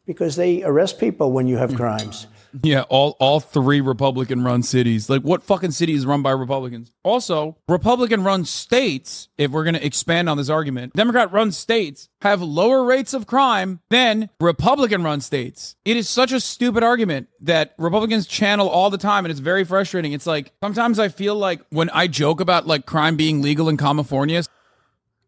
Because 0.04 0.36
they 0.36 0.62
arrest 0.64 0.98
people 0.98 1.32
when 1.32 1.46
you 1.46 1.56
have 1.56 1.74
crimes. 1.82 2.26
Yeah, 2.62 2.82
all 2.82 3.16
all 3.18 3.40
three 3.40 3.80
Republican 3.80 4.44
run 4.44 4.62
cities. 4.62 5.10
Like 5.10 5.22
what 5.22 5.42
fucking 5.42 5.72
city 5.72 5.94
is 5.94 6.06
run 6.06 6.22
by 6.22 6.30
Republicans? 6.30 6.92
Also, 7.02 7.56
Republican 7.68 8.22
run 8.22 8.44
states, 8.44 9.28
if 9.36 9.50
we're 9.50 9.64
going 9.64 9.74
to 9.74 9.84
expand 9.84 10.28
on 10.28 10.36
this 10.36 10.48
argument, 10.48 10.92
Democrat 10.94 11.32
run 11.32 11.50
states 11.50 12.08
have 12.22 12.40
lower 12.42 12.84
rates 12.84 13.12
of 13.12 13.26
crime 13.26 13.80
than 13.90 14.30
Republican 14.40 15.02
run 15.02 15.20
states. 15.20 15.76
It 15.84 15.96
is 15.96 16.08
such 16.08 16.32
a 16.32 16.40
stupid 16.40 16.82
argument 16.82 17.28
that 17.40 17.74
Republicans 17.76 18.26
channel 18.26 18.68
all 18.68 18.90
the 18.90 18.98
time 18.98 19.24
and 19.24 19.32
it's 19.32 19.40
very 19.40 19.64
frustrating. 19.64 20.12
It's 20.12 20.26
like 20.26 20.52
sometimes 20.62 20.98
I 20.98 21.08
feel 21.08 21.34
like 21.34 21.60
when 21.70 21.90
I 21.90 22.06
joke 22.06 22.40
about 22.40 22.66
like 22.66 22.86
crime 22.86 23.16
being 23.16 23.42
legal 23.42 23.68
in 23.68 23.76
California, 23.76 24.42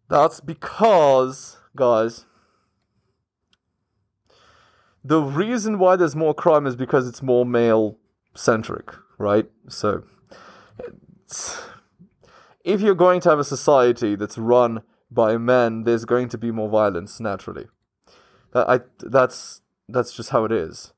That's 0.08 0.40
because, 0.40 1.56
guys, 1.74 2.24
the 5.06 5.22
reason 5.22 5.78
why 5.78 5.94
there's 5.94 6.16
more 6.16 6.34
crime 6.34 6.66
is 6.66 6.74
because 6.74 7.06
it's 7.06 7.22
more 7.22 7.46
male 7.46 7.96
centric, 8.34 8.92
right? 9.18 9.48
So, 9.68 10.02
if 12.64 12.80
you're 12.80 12.96
going 12.96 13.20
to 13.20 13.30
have 13.30 13.38
a 13.38 13.44
society 13.44 14.16
that's 14.16 14.36
run 14.36 14.82
by 15.10 15.36
men, 15.36 15.84
there's 15.84 16.04
going 16.04 16.28
to 16.30 16.38
be 16.38 16.50
more 16.50 16.68
violence 16.68 17.20
naturally. 17.20 17.66
That 18.52 18.68
I 18.68 18.80
that's 18.98 19.60
that's 19.88 20.12
just 20.12 20.30
how 20.30 20.44
it 20.44 20.50
is. 20.50 20.92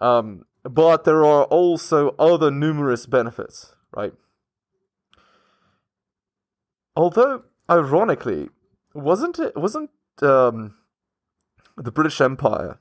Um, 0.00 0.44
but 0.62 1.02
there 1.02 1.24
are 1.24 1.44
also 1.44 2.14
other 2.16 2.52
numerous 2.52 3.06
benefits, 3.06 3.74
right? 3.92 4.12
Although, 6.94 7.42
ironically, 7.68 8.50
wasn't 8.94 9.40
it 9.40 9.56
wasn't 9.56 9.90
um, 10.22 10.74
the 11.76 11.90
British 11.90 12.20
Empire 12.20 12.78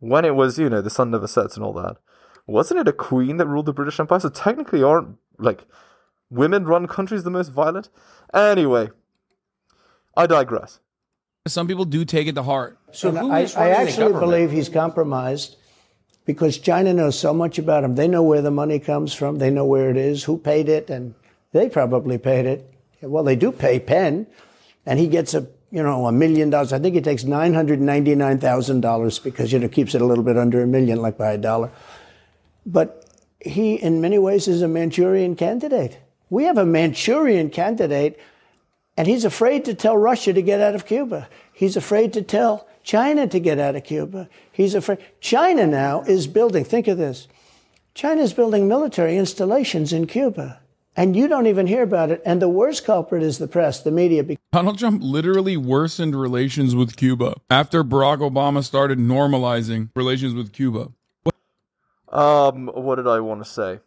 when 0.00 0.24
it 0.24 0.34
was 0.34 0.58
you 0.58 0.68
know 0.68 0.82
the 0.82 0.90
sun 0.90 1.10
never 1.10 1.28
sets 1.28 1.56
and 1.56 1.64
all 1.64 1.72
that? 1.74 1.96
Wasn't 2.46 2.80
it 2.80 2.88
a 2.88 2.92
queen 2.92 3.36
that 3.36 3.46
ruled 3.46 3.66
the 3.66 3.72
British 3.72 4.00
Empire? 4.00 4.20
So 4.20 4.28
technically, 4.28 4.82
aren't 4.82 5.16
like 5.38 5.64
women-run 6.30 6.88
countries 6.88 7.22
the 7.22 7.30
most 7.30 7.52
violent? 7.52 7.88
Anyway, 8.34 8.90
I 10.16 10.26
digress. 10.26 10.80
some 11.46 11.68
people 11.68 11.84
do 11.84 12.04
take 12.04 12.26
it 12.26 12.34
to 12.34 12.42
heart. 12.42 12.78
So 12.92 13.12
who 13.12 13.30
I, 13.30 13.40
is 13.40 13.54
I 13.54 13.70
running 13.70 13.74
the 13.74 13.90
actually 13.90 14.12
believe 14.12 14.50
he's 14.50 14.68
compromised 14.68 15.56
because 16.24 16.58
China 16.58 16.92
knows 16.92 17.18
so 17.18 17.32
much 17.32 17.58
about 17.58 17.84
him. 17.84 17.94
They 17.94 18.08
know 18.08 18.22
where 18.22 18.42
the 18.42 18.50
money 18.50 18.78
comes 18.78 19.14
from. 19.14 19.38
They 19.38 19.50
know 19.50 19.64
where 19.64 19.90
it 19.90 19.96
is, 19.96 20.24
who 20.24 20.38
paid 20.38 20.68
it, 20.68 20.90
and 20.90 21.14
they 21.52 21.68
probably 21.68 22.18
paid 22.18 22.46
it. 22.46 22.72
Well, 23.02 23.24
they 23.24 23.36
do 23.36 23.52
pay 23.52 23.80
Penn, 23.80 24.26
and 24.84 24.98
he 24.98 25.08
gets 25.08 25.34
a 25.34 25.48
you 25.70 25.82
know 25.82 26.06
a 26.06 26.12
million 26.12 26.50
dollars. 26.50 26.72
I 26.72 26.78
think 26.78 26.94
he 26.94 27.00
takes 27.00 27.24
nine 27.24 27.54
hundred 27.54 27.80
ninety 27.80 28.14
nine 28.14 28.38
thousand 28.38 28.80
dollars 28.80 29.18
because 29.18 29.52
you 29.52 29.58
know 29.58 29.68
keeps 29.68 29.94
it 29.94 30.02
a 30.02 30.06
little 30.06 30.24
bit 30.24 30.36
under 30.36 30.62
a 30.62 30.66
million, 30.66 31.00
like 31.00 31.16
by 31.16 31.32
a 31.32 31.38
dollar. 31.38 31.70
But 32.66 33.06
he, 33.40 33.74
in 33.74 34.00
many 34.00 34.18
ways, 34.18 34.48
is 34.48 34.62
a 34.62 34.68
Manchurian 34.68 35.34
candidate. 35.36 35.98
We 36.28 36.44
have 36.44 36.58
a 36.58 36.66
Manchurian 36.66 37.50
candidate 37.50 38.18
and 39.00 39.08
he's 39.08 39.24
afraid 39.24 39.64
to 39.64 39.74
tell 39.74 39.96
Russia 39.96 40.32
to 40.32 40.42
get 40.42 40.60
out 40.60 40.74
of 40.74 40.84
Cuba. 40.84 41.26
He's 41.52 41.74
afraid 41.74 42.12
to 42.12 42.22
tell 42.22 42.68
China 42.82 43.26
to 43.26 43.40
get 43.40 43.58
out 43.58 43.74
of 43.74 43.84
Cuba. 43.84 44.28
He's 44.52 44.74
afraid. 44.74 44.98
China 45.20 45.66
now 45.66 46.02
is 46.02 46.26
building, 46.26 46.64
think 46.64 46.86
of 46.86 46.98
this 46.98 47.26
China 47.94 48.22
is 48.22 48.32
building 48.32 48.68
military 48.68 49.16
installations 49.16 49.92
in 49.92 50.06
Cuba. 50.06 50.59
And 51.00 51.16
you 51.16 51.28
don't 51.28 51.46
even 51.46 51.66
hear 51.66 51.82
about 51.82 52.10
it. 52.10 52.20
And 52.26 52.42
the 52.42 52.48
worst 52.50 52.84
culprit 52.84 53.22
is 53.22 53.38
the 53.38 53.48
press, 53.48 53.80
the 53.80 53.90
media. 53.90 54.22
Donald 54.52 54.78
Trump 54.78 55.00
literally 55.02 55.56
worsened 55.56 56.14
relations 56.14 56.76
with 56.76 56.94
Cuba 56.94 57.36
after 57.48 57.82
Barack 57.82 58.18
Obama 58.18 58.62
started 58.62 58.98
normalizing 58.98 59.88
relations 59.94 60.34
with 60.34 60.52
Cuba. 60.52 60.92
Um, 62.10 62.66
what 62.66 62.96
did 62.96 63.06
I 63.06 63.20
want 63.20 63.42
to 63.42 63.50
say? 63.50 63.80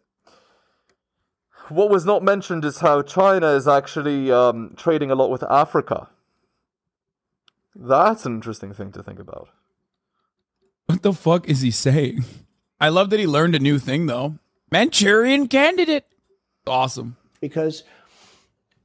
What 1.68 1.88
was 1.88 2.04
not 2.04 2.24
mentioned 2.24 2.64
is 2.64 2.80
how 2.80 3.00
China 3.02 3.46
is 3.46 3.68
actually 3.68 4.32
um, 4.32 4.74
trading 4.76 5.12
a 5.12 5.14
lot 5.14 5.30
with 5.30 5.44
Africa. 5.44 6.08
That's 7.76 8.26
an 8.26 8.34
interesting 8.34 8.74
thing 8.74 8.90
to 8.90 9.04
think 9.04 9.20
about. 9.20 9.50
What 10.86 11.02
the 11.02 11.12
fuck 11.12 11.48
is 11.48 11.60
he 11.60 11.70
saying? 11.70 12.24
I 12.80 12.88
love 12.88 13.10
that 13.10 13.20
he 13.20 13.26
learned 13.28 13.54
a 13.54 13.60
new 13.60 13.78
thing 13.78 14.06
though. 14.06 14.40
Manchurian 14.72 15.46
candidate. 15.46 16.06
Awesome. 16.66 17.16
because 17.40 17.82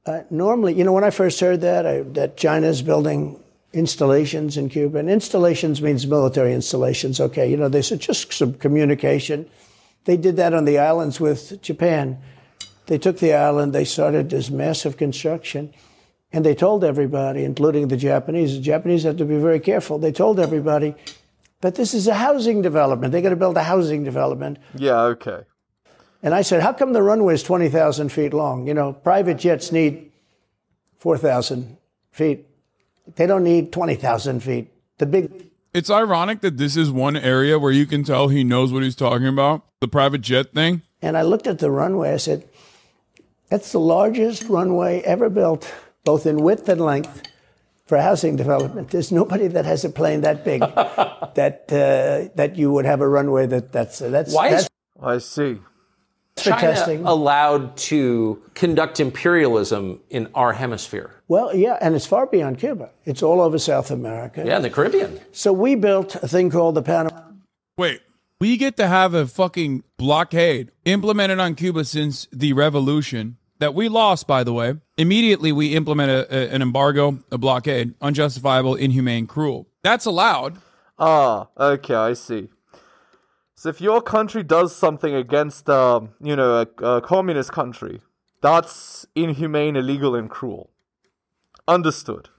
uh, 0.06 0.20
normally, 0.30 0.74
you 0.74 0.84
know, 0.84 0.92
when 0.92 1.04
I 1.04 1.10
first 1.10 1.40
heard 1.40 1.60
that, 1.62 1.86
I, 1.86 2.02
that 2.02 2.36
China's 2.36 2.82
building 2.82 3.42
installations 3.72 4.56
in 4.56 4.68
Cuba. 4.68 4.98
And 4.98 5.08
installations 5.08 5.80
means 5.80 6.06
military 6.06 6.52
installations. 6.52 7.20
Okay, 7.20 7.50
you 7.50 7.56
know, 7.56 7.68
they 7.68 7.82
said 7.82 8.00
just 8.00 8.32
some 8.32 8.54
communication. 8.54 9.48
They 10.04 10.16
did 10.16 10.36
that 10.36 10.54
on 10.54 10.64
the 10.64 10.78
islands 10.78 11.20
with 11.20 11.60
Japan. 11.62 12.18
They 12.86 12.98
took 12.98 13.18
the 13.18 13.34
island, 13.34 13.72
they 13.72 13.84
started 13.84 14.30
this 14.30 14.50
massive 14.50 14.96
construction, 14.96 15.72
and 16.32 16.44
they 16.44 16.56
told 16.56 16.82
everybody, 16.82 17.44
including 17.44 17.88
the 17.88 17.96
Japanese, 17.96 18.54
the 18.54 18.60
Japanese 18.60 19.04
had 19.04 19.18
to 19.18 19.24
be 19.24 19.36
very 19.36 19.60
careful. 19.60 19.98
They 19.98 20.10
told 20.10 20.40
everybody 20.40 20.96
that 21.60 21.76
this 21.76 21.94
is 21.94 22.08
a 22.08 22.14
housing 22.14 22.62
development. 22.62 23.12
They're 23.12 23.20
going 23.20 23.30
to 23.30 23.36
build 23.36 23.56
a 23.56 23.62
housing 23.62 24.02
development. 24.02 24.58
Yeah, 24.74 25.02
okay. 25.02 25.42
And 26.22 26.34
I 26.34 26.42
said, 26.42 26.62
how 26.62 26.72
come 26.72 26.92
the 26.92 27.02
runway 27.02 27.34
is 27.34 27.42
20,000 27.42 28.10
feet 28.10 28.34
long? 28.34 28.66
You 28.66 28.74
know, 28.74 28.92
private 28.92 29.38
jets 29.38 29.72
need 29.72 30.12
4,000 30.98 31.78
feet. 32.12 32.46
They 33.16 33.26
don't 33.26 33.44
need 33.44 33.72
20,000 33.72 34.40
feet. 34.40 34.70
The 34.98 35.06
big 35.06 35.50
It's 35.72 35.90
ironic 35.90 36.42
that 36.42 36.58
this 36.58 36.76
is 36.76 36.90
one 36.90 37.16
area 37.16 37.58
where 37.58 37.72
you 37.72 37.86
can 37.86 38.04
tell 38.04 38.28
he 38.28 38.44
knows 38.44 38.72
what 38.72 38.82
he's 38.82 38.96
talking 38.96 39.26
about. 39.26 39.64
The 39.80 39.88
private 39.88 40.20
jet 40.20 40.52
thing. 40.52 40.82
And 41.00 41.16
I 41.16 41.22
looked 41.22 41.46
at 41.46 41.58
the 41.58 41.70
runway. 41.70 42.12
I 42.12 42.18
said, 42.18 42.46
that's 43.48 43.72
the 43.72 43.80
largest 43.80 44.44
runway 44.44 45.00
ever 45.00 45.30
built, 45.30 45.72
both 46.04 46.26
in 46.26 46.36
width 46.38 46.68
and 46.68 46.80
length, 46.80 47.22
for 47.86 47.98
housing 47.98 48.36
development. 48.36 48.90
There's 48.90 49.10
nobody 49.10 49.48
that 49.48 49.64
has 49.64 49.84
a 49.84 49.88
plane 49.88 50.20
that 50.20 50.44
big 50.44 50.60
that 51.34 51.64
uh, 51.72 52.30
that 52.36 52.56
you 52.56 52.70
would 52.72 52.84
have 52.84 53.00
a 53.00 53.08
runway 53.08 53.46
that 53.46 53.72
that's 53.72 53.98
that's 53.98 54.32
Why 54.32 54.50
that's 54.50 54.68
I 55.02 55.18
see. 55.18 55.58
For 56.42 56.50
China 56.50 56.60
testing. 56.74 57.04
allowed 57.04 57.76
to 57.76 58.42
conduct 58.54 59.00
imperialism 59.00 60.00
in 60.10 60.28
our 60.34 60.52
hemisphere? 60.52 61.10
Well, 61.28 61.54
yeah, 61.54 61.78
and 61.80 61.94
it's 61.94 62.06
far 62.06 62.26
beyond 62.26 62.58
Cuba. 62.58 62.90
It's 63.04 63.22
all 63.22 63.40
over 63.40 63.58
South 63.58 63.90
America. 63.90 64.42
Yeah, 64.46 64.56
in 64.56 64.62
the 64.62 64.70
Caribbean. 64.70 65.20
So 65.32 65.52
we 65.52 65.74
built 65.74 66.16
a 66.16 66.28
thing 66.28 66.50
called 66.50 66.74
the 66.74 66.82
Panama. 66.82 67.20
Wait, 67.78 68.00
we 68.40 68.56
get 68.56 68.76
to 68.78 68.86
have 68.88 69.14
a 69.14 69.26
fucking 69.26 69.84
blockade 69.96 70.70
implemented 70.84 71.38
on 71.38 71.54
Cuba 71.54 71.84
since 71.84 72.26
the 72.32 72.52
revolution 72.52 73.36
that 73.58 73.74
we 73.74 73.88
lost, 73.88 74.26
by 74.26 74.42
the 74.42 74.52
way. 74.52 74.74
Immediately, 74.96 75.52
we 75.52 75.74
implement 75.74 76.10
a, 76.10 76.34
a- 76.34 76.48
an 76.54 76.62
embargo, 76.62 77.18
a 77.30 77.38
blockade, 77.38 77.94
unjustifiable, 78.00 78.74
inhumane, 78.74 79.26
cruel. 79.26 79.68
That's 79.82 80.06
allowed. 80.06 80.58
Ah, 80.98 81.48
okay, 81.58 81.94
I 81.94 82.12
see. 82.14 82.48
So 83.60 83.68
if 83.68 83.78
your 83.78 84.00
country 84.00 84.42
does 84.42 84.74
something 84.74 85.14
against, 85.14 85.68
um, 85.68 86.14
you 86.18 86.34
know, 86.34 86.62
a, 86.62 86.82
a 86.82 87.02
communist 87.02 87.52
country, 87.52 88.00
that's 88.40 89.06
inhumane, 89.14 89.76
illegal, 89.76 90.14
and 90.14 90.30
cruel. 90.30 90.70
Understood. 91.68 92.30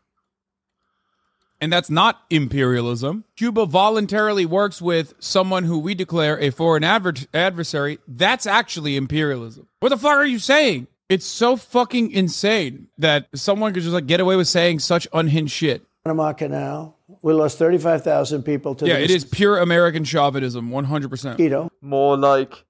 And 1.61 1.71
that's 1.71 1.91
not 1.91 2.23
imperialism. 2.31 3.25
Cuba 3.35 3.67
voluntarily 3.67 4.47
works 4.47 4.81
with 4.81 5.13
someone 5.19 5.65
who 5.65 5.77
we 5.77 5.93
declare 5.93 6.39
a 6.39 6.49
foreign 6.49 6.83
adver- 6.83 7.13
adversary. 7.35 7.99
That's 8.07 8.47
actually 8.47 8.97
imperialism. 8.97 9.67
What 9.79 9.89
the 9.89 9.97
fuck 9.97 10.17
are 10.17 10.25
you 10.25 10.39
saying? 10.39 10.87
It's 11.07 11.27
so 11.27 11.55
fucking 11.55 12.09
insane 12.09 12.87
that 12.97 13.27
someone 13.35 13.75
could 13.75 13.83
just 13.83 13.93
like 13.93 14.07
get 14.07 14.21
away 14.21 14.37
with 14.37 14.47
saying 14.47 14.79
such 14.79 15.07
unhinged 15.13 15.53
shit. 15.53 15.83
Panama 16.03 16.33
Canal. 16.33 16.97
We 17.21 17.33
lost 17.33 17.57
35,000 17.59 18.43
people 18.43 18.73
to 18.75 18.87
Yeah, 18.87 18.95
the 18.97 19.03
it 19.03 19.11
is 19.11 19.25
pure 19.25 19.57
American 19.59 20.03
chauvinism, 20.03 20.69
100%. 20.71 21.09
mosquito. 21.25 21.71
More 21.81 22.17
like, 22.17 22.65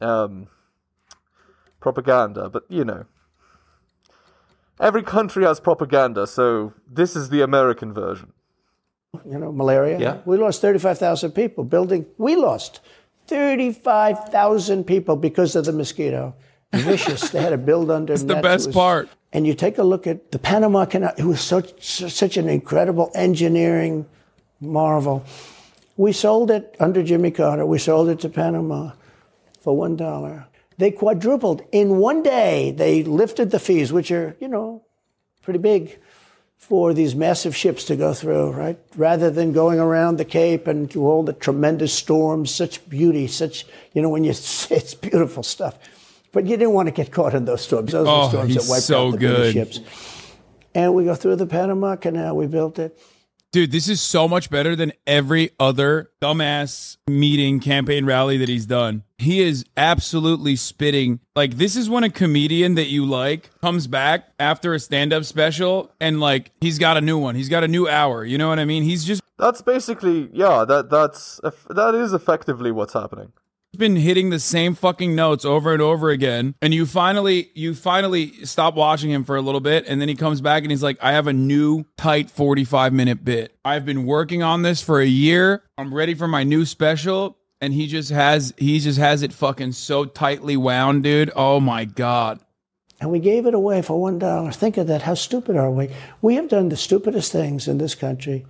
um, 0.00 0.46
propaganda, 1.80 2.48
but 2.48 2.64
you 2.68 2.84
know. 2.84 3.04
Every 4.78 5.02
country 5.02 5.44
has 5.44 5.60
propaganda, 5.60 6.26
so 6.26 6.72
this 6.90 7.14
is 7.14 7.28
the 7.28 7.42
American 7.42 7.92
version. 7.92 8.32
you 9.26 9.38
know, 9.38 9.52
malaria. 9.52 9.98
Yeah. 9.98 10.18
We 10.24 10.38
lost 10.38 10.62
35,000 10.62 11.32
people 11.32 11.64
building. 11.64 12.06
We 12.16 12.36
lost 12.36 12.80
35,000 13.26 14.84
people 14.84 15.16
because 15.16 15.56
of 15.56 15.64
the 15.64 15.72
mosquito. 15.72 16.34
Vicious. 16.72 17.30
they 17.30 17.40
had 17.42 17.50
to 17.50 17.58
build 17.58 17.90
under. 17.90 18.12
It's 18.12 18.22
the 18.22 18.36
best 18.36 18.72
part. 18.72 19.08
And 19.32 19.46
you 19.46 19.54
take 19.54 19.78
a 19.78 19.82
look 19.82 20.06
at 20.06 20.32
the 20.32 20.38
Panama 20.38 20.84
Canal. 20.86 21.12
It 21.16 21.24
was 21.24 21.40
such 21.40 21.82
such 21.82 22.36
an 22.36 22.48
incredible 22.48 23.10
engineering 23.14 24.06
marvel. 24.60 25.24
We 25.96 26.12
sold 26.12 26.50
it 26.50 26.76
under 26.80 27.02
Jimmy 27.02 27.30
Carter. 27.30 27.64
We 27.64 27.78
sold 27.78 28.08
it 28.08 28.20
to 28.20 28.28
Panama 28.28 28.92
for 29.60 29.76
one 29.76 29.96
dollar. 29.96 30.46
They 30.78 30.90
quadrupled 30.90 31.62
in 31.70 31.98
one 31.98 32.22
day. 32.22 32.72
They 32.72 33.04
lifted 33.04 33.50
the 33.50 33.60
fees, 33.60 33.92
which 33.92 34.10
are 34.10 34.36
you 34.40 34.48
know 34.48 34.82
pretty 35.42 35.58
big 35.58 35.98
for 36.60 36.92
these 36.92 37.16
massive 37.16 37.56
ships 37.56 37.84
to 37.84 37.96
go 37.96 38.12
through, 38.12 38.50
right? 38.50 38.78
Rather 38.94 39.30
than 39.30 39.52
going 39.52 39.80
around 39.80 40.18
the 40.18 40.24
Cape 40.24 40.66
and 40.66 40.94
all 40.94 41.24
the 41.24 41.32
tremendous 41.32 41.92
storms, 41.92 42.54
such 42.54 42.86
beauty, 42.88 43.26
such, 43.26 43.64
you 43.94 44.02
know, 44.02 44.10
when 44.10 44.22
you, 44.22 44.30
it's 44.70 44.94
beautiful 44.94 45.42
stuff. 45.42 45.78
But 46.32 46.46
you 46.46 46.56
didn't 46.56 46.72
want 46.74 46.86
to 46.88 46.92
get 46.92 47.10
caught 47.10 47.34
in 47.34 47.44
those 47.44 47.60
storms. 47.62 47.92
Those 47.92 48.06
Oh, 48.06 48.10
are 48.10 48.28
storms 48.30 48.54
that 48.54 48.66
wiped 48.68 48.82
so 48.84 49.08
out 49.08 49.10
the 49.12 49.18
bigger 49.18 49.36
good. 49.36 49.52
ships. 49.52 49.80
And 50.74 50.94
we 50.94 51.04
go 51.04 51.14
through 51.14 51.36
the 51.36 51.46
Panama 51.46 51.96
Canal. 51.96 52.36
We 52.36 52.46
built 52.46 52.78
it. 52.78 52.96
Dude, 53.52 53.72
this 53.72 53.88
is 53.88 54.00
so 54.00 54.28
much 54.28 54.48
better 54.48 54.76
than 54.76 54.92
every 55.08 55.50
other 55.58 56.12
dumbass 56.22 56.98
meeting, 57.08 57.58
campaign 57.58 58.06
rally 58.06 58.36
that 58.36 58.48
he's 58.48 58.64
done. 58.64 59.02
He 59.18 59.40
is 59.40 59.64
absolutely 59.76 60.54
spitting. 60.54 61.18
Like, 61.34 61.56
this 61.56 61.74
is 61.74 61.90
when 61.90 62.04
a 62.04 62.10
comedian 62.10 62.76
that 62.76 62.86
you 62.86 63.04
like 63.04 63.50
comes 63.60 63.88
back 63.88 64.28
after 64.38 64.72
a 64.72 64.78
stand 64.78 65.12
up 65.12 65.24
special 65.24 65.90
and, 66.00 66.20
like, 66.20 66.52
he's 66.60 66.78
got 66.78 66.96
a 66.96 67.00
new 67.00 67.18
one. 67.18 67.34
He's 67.34 67.48
got 67.48 67.64
a 67.64 67.68
new 67.68 67.88
hour. 67.88 68.24
You 68.24 68.38
know 68.38 68.48
what 68.48 68.60
I 68.60 68.64
mean? 68.64 68.84
He's 68.84 69.04
just 69.04 69.20
That's 69.36 69.62
basically, 69.62 70.30
yeah, 70.32 70.64
that 70.64 70.88
that's 70.88 71.40
that 71.68 71.94
is 71.96 72.12
effectively 72.12 72.70
what's 72.70 72.92
happening. 72.92 73.32
Been 73.78 73.96
hitting 73.96 74.30
the 74.30 74.40
same 74.40 74.74
fucking 74.74 75.14
notes 75.14 75.44
over 75.44 75.72
and 75.72 75.80
over 75.80 76.10
again 76.10 76.54
and 76.60 76.74
you 76.74 76.84
finally 76.84 77.50
you 77.54 77.72
finally 77.74 78.32
stop 78.44 78.74
watching 78.74 79.10
him 79.10 79.22
for 79.24 79.36
a 79.36 79.40
little 79.40 79.60
bit 79.60 79.86
and 79.86 80.00
then 80.00 80.08
he 80.08 80.14
comes 80.14 80.40
back 80.40 80.62
and 80.64 80.72
he's 80.72 80.82
like 80.82 80.98
i 81.00 81.12
have 81.12 81.28
a 81.28 81.32
new 81.32 81.84
tight 81.96 82.28
45 82.30 82.92
minute 82.92 83.24
bit 83.24 83.56
i've 83.64 83.86
been 83.86 84.04
working 84.06 84.42
on 84.42 84.62
this 84.62 84.82
for 84.82 85.00
a 85.00 85.06
year 85.06 85.62
i'm 85.78 85.94
ready 85.94 86.14
for 86.14 86.26
my 86.26 86.42
new 86.42 86.64
special 86.64 87.36
and 87.60 87.72
he 87.72 87.86
just 87.86 88.10
has 88.10 88.52
he 88.58 88.80
just 88.80 88.98
has 88.98 89.22
it 89.22 89.32
fucking 89.32 89.70
so 89.72 90.04
tightly 90.04 90.56
wound 90.56 91.04
dude 91.04 91.30
oh 91.36 91.60
my 91.60 91.84
god 91.84 92.40
And 93.00 93.10
we 93.10 93.20
gave 93.20 93.46
it 93.46 93.54
away 93.54 93.82
for 93.82 93.98
one 94.00 94.18
dollar. 94.18 94.50
Think 94.52 94.76
of 94.76 94.88
that. 94.88 95.02
How 95.02 95.14
stupid 95.14 95.56
are 95.56 95.70
we? 95.70 95.88
We 96.20 96.34
have 96.34 96.48
done 96.48 96.68
the 96.68 96.76
stupidest 96.76 97.32
things 97.32 97.66
in 97.66 97.78
this 97.78 97.94
country. 97.94 98.44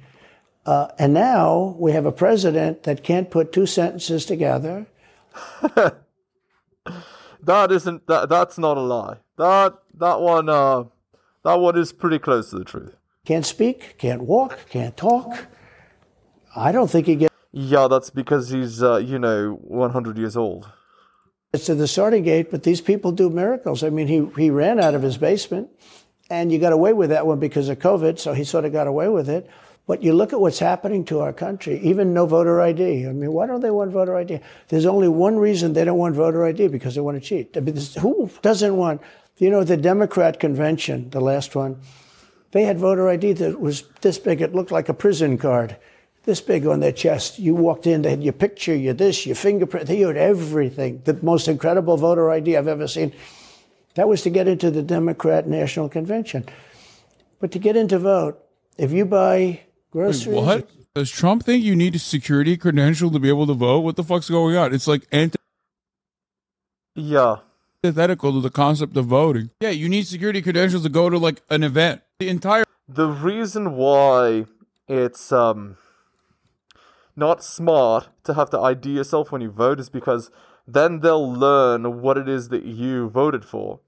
Uh, 0.67 0.89
and 0.99 1.15
now 1.15 1.77
we 1.79 1.93
have 1.93 2.05
a 2.07 2.11
president 2.11 2.83
that 2.83 3.05
can't 3.05 3.31
put 3.31 3.53
two 3.53 3.67
sentences 3.67 4.27
together. 4.27 4.87
That 7.43 7.73
isn't 7.73 8.07
that 8.07 8.29
that's 8.29 8.59
not 8.59 8.77
a 8.77 8.81
lie. 8.81 9.17
That 9.37 9.79
that 9.95 10.21
one 10.21 10.49
uh 10.49 10.85
that 11.43 11.55
one 11.55 11.79
is 11.79 11.93
pretty 11.93 12.19
close 12.19 12.51
to 12.51 12.59
the 12.59 12.65
truth. 12.65 12.97
Can't 13.25 13.47
speak, 13.47 13.97
can't 13.99 14.23
walk, 14.23 14.59
can't 14.69 14.97
talk. 14.97 15.47
I 16.55 16.73
don't 16.73 16.91
think 16.91 17.07
he 17.07 17.17
gets 17.17 17.35
Yeah, 17.53 17.89
that's 17.89 18.11
because 18.11 18.51
he's 18.51 18.83
uh, 18.83 18.97
you 18.97 19.19
know 19.19 19.59
100 19.63 20.19
years 20.19 20.37
old. 20.37 20.71
It's 21.53 21.67
to 21.67 21.75
the 21.75 21.89
starting 21.89 22.23
gate, 22.23 22.51
but 22.51 22.63
these 22.63 22.81
people 22.81 23.11
do 23.11 23.29
miracles. 23.29 23.83
I 23.83 23.91
mean, 23.91 24.07
he, 24.07 24.27
he 24.37 24.51
ran 24.51 24.79
out 24.79 24.95
of 24.95 25.03
his 25.03 25.19
basement, 25.19 25.69
and 26.29 26.53
you 26.53 26.61
got 26.61 26.73
away 26.73 26.93
with 26.93 27.11
that 27.11 27.27
one 27.27 27.41
because 27.41 27.69
of 27.69 27.81
COVID, 27.81 28.21
so 28.21 28.35
he 28.35 28.45
sort 28.45 28.65
of 28.65 28.73
got 28.73 28.87
away 28.87 29.09
with 29.09 29.29
it. 29.29 29.51
But 29.91 30.05
you 30.05 30.13
look 30.13 30.33
at 30.33 30.41
what's 30.41 30.61
happening 30.61 31.05
to 31.07 31.19
our 31.19 31.33
country, 31.33 31.81
even 31.81 32.15
no 32.15 32.25
voter 32.25 32.61
ID. 32.61 33.09
I 33.09 33.13
mean, 33.13 33.33
why 33.33 33.49
don't 33.49 33.61
they 33.61 33.73
want 33.73 33.91
voter 33.91 34.15
ID? 34.15 34.39
There's 34.69 34.87
only 34.87 35.09
one 35.09 35.37
reason 35.37 35.73
they 35.73 35.85
don't 35.85 35.99
want 35.99 36.15
voter 36.15 36.47
ID 36.47 36.69
because 36.69 36.95
they 36.95 37.01
want 37.01 37.21
to 37.21 37.29
cheat. 37.29 37.57
I 37.57 37.59
mean, 37.59 37.75
this, 37.75 37.97
who 37.97 38.31
doesn't 38.41 38.77
want, 38.77 39.01
you 39.39 39.51
know, 39.51 39.65
the 39.65 39.77
Democrat 39.77 40.39
convention, 40.39 41.11
the 41.11 41.21
last 41.21 41.57
one, 41.57 41.81
they 42.53 42.63
had 42.63 42.79
voter 42.79 43.09
ID 43.09 43.33
that 43.33 43.61
was 43.61 43.83
this 44.01 44.17
big. 44.17 44.41
It 44.41 44.55
looked 44.55 44.71
like 44.71 44.89
a 44.89 44.95
prison 44.95 45.37
card, 45.37 45.77
this 46.23 46.41
big 46.41 46.69
on 46.69 46.79
their 46.79 46.93
chest. 46.93 47.41
You 47.41 47.57
walked 47.57 47.89
in, 47.89 48.03
they 48.03 48.11
had 48.11 48.23
your 48.23 48.33
picture, 48.33 48.77
your 48.77 48.95
this, 48.95 49.27
your 49.27 49.35
fingerprint. 49.35 49.89
They 49.89 49.99
had 49.99 50.17
everything. 50.17 51.03
The 51.05 51.19
most 51.21 51.49
incredible 51.49 51.97
voter 51.97 52.31
ID 52.31 52.57
I've 52.57 52.69
ever 52.69 52.87
seen. 52.87 53.13
That 53.95 54.07
was 54.07 54.23
to 54.23 54.31
get 54.31 54.47
into 54.47 54.71
the 54.71 54.85
Democrat 54.85 55.49
National 55.49 55.89
Convention. 55.89 56.45
But 57.41 57.51
to 57.51 57.59
get 57.59 57.75
in 57.75 57.89
to 57.89 57.99
vote, 57.99 58.41
if 58.79 58.93
you 58.93 59.05
buy 59.05 59.63
groceries, 59.91 60.27
what 60.27 60.71
does 60.95 61.11
trump 61.11 61.45
think 61.45 61.63
you 61.65 61.75
need 61.77 61.95
a 61.95 61.99
security 61.99 62.57
credential 62.57 63.11
to 63.11 63.19
be 63.19 63.29
able 63.29 63.47
to 63.47 63.55
vote 63.55 63.81
what 63.81 63.97
the 63.97 64.05
fuck's 64.05 64.29
going 64.31 64.57
on 64.57 64.73
it's 64.75 64.87
like 64.87 65.07
anti 65.13 65.37
Yeah. 66.95 67.37
antithetical 67.85 68.33
to 68.33 68.41
the 68.41 68.51
concept 68.51 68.97
of 68.97 69.07
voting 69.07 69.51
yeah 69.61 69.71
you 69.71 69.89
need 69.89 70.07
security 70.07 70.43
credentials 70.43 70.83
to 70.83 70.89
go 70.89 71.09
to 71.11 71.19
like 71.19 71.43
an 71.51 71.63
event 71.63 72.03
the 72.19 72.29
entire 72.29 72.65
The 72.89 73.09
reason 73.09 73.77
why 73.77 74.47
it's 74.89 75.31
um 75.33 75.77
not 77.17 77.45
smart 77.45 78.09
to 78.25 78.35
have 78.35 78.51
to 78.51 78.59
ID 78.61 78.91
yourself 78.91 79.31
when 79.31 79.41
you 79.43 79.51
vote 79.51 79.79
is 79.81 79.89
because 79.89 80.31
then 80.67 81.01
they'll 81.01 81.33
learn 81.33 82.01
what 82.01 82.17
it 82.17 82.29
is 82.29 82.49
that 82.49 82.65
you 82.65 83.09
voted 83.11 83.45
for. 83.45 83.81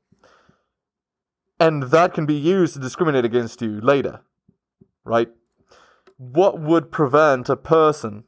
And 1.58 1.84
that 1.84 2.12
can 2.12 2.26
be 2.26 2.34
used 2.34 2.74
to 2.74 2.80
discriminate 2.80 3.24
against 3.24 3.62
you 3.62 3.80
later. 3.80 4.20
Right? 5.04 5.28
What 6.30 6.60
would 6.60 6.92
prevent 6.92 7.48
a 7.48 7.56
person 7.56 8.22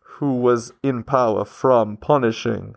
who 0.00 0.36
was 0.36 0.72
in 0.82 1.02
power 1.04 1.44
from 1.44 1.98
punishing 1.98 2.76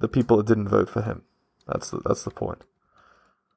the 0.00 0.08
people 0.08 0.36
that 0.38 0.46
didn't 0.46 0.68
vote 0.68 0.88
for 0.88 1.02
him? 1.02 1.22
That's 1.68 1.90
the, 1.90 2.00
that's 2.04 2.24
the 2.24 2.30
point. 2.30 2.64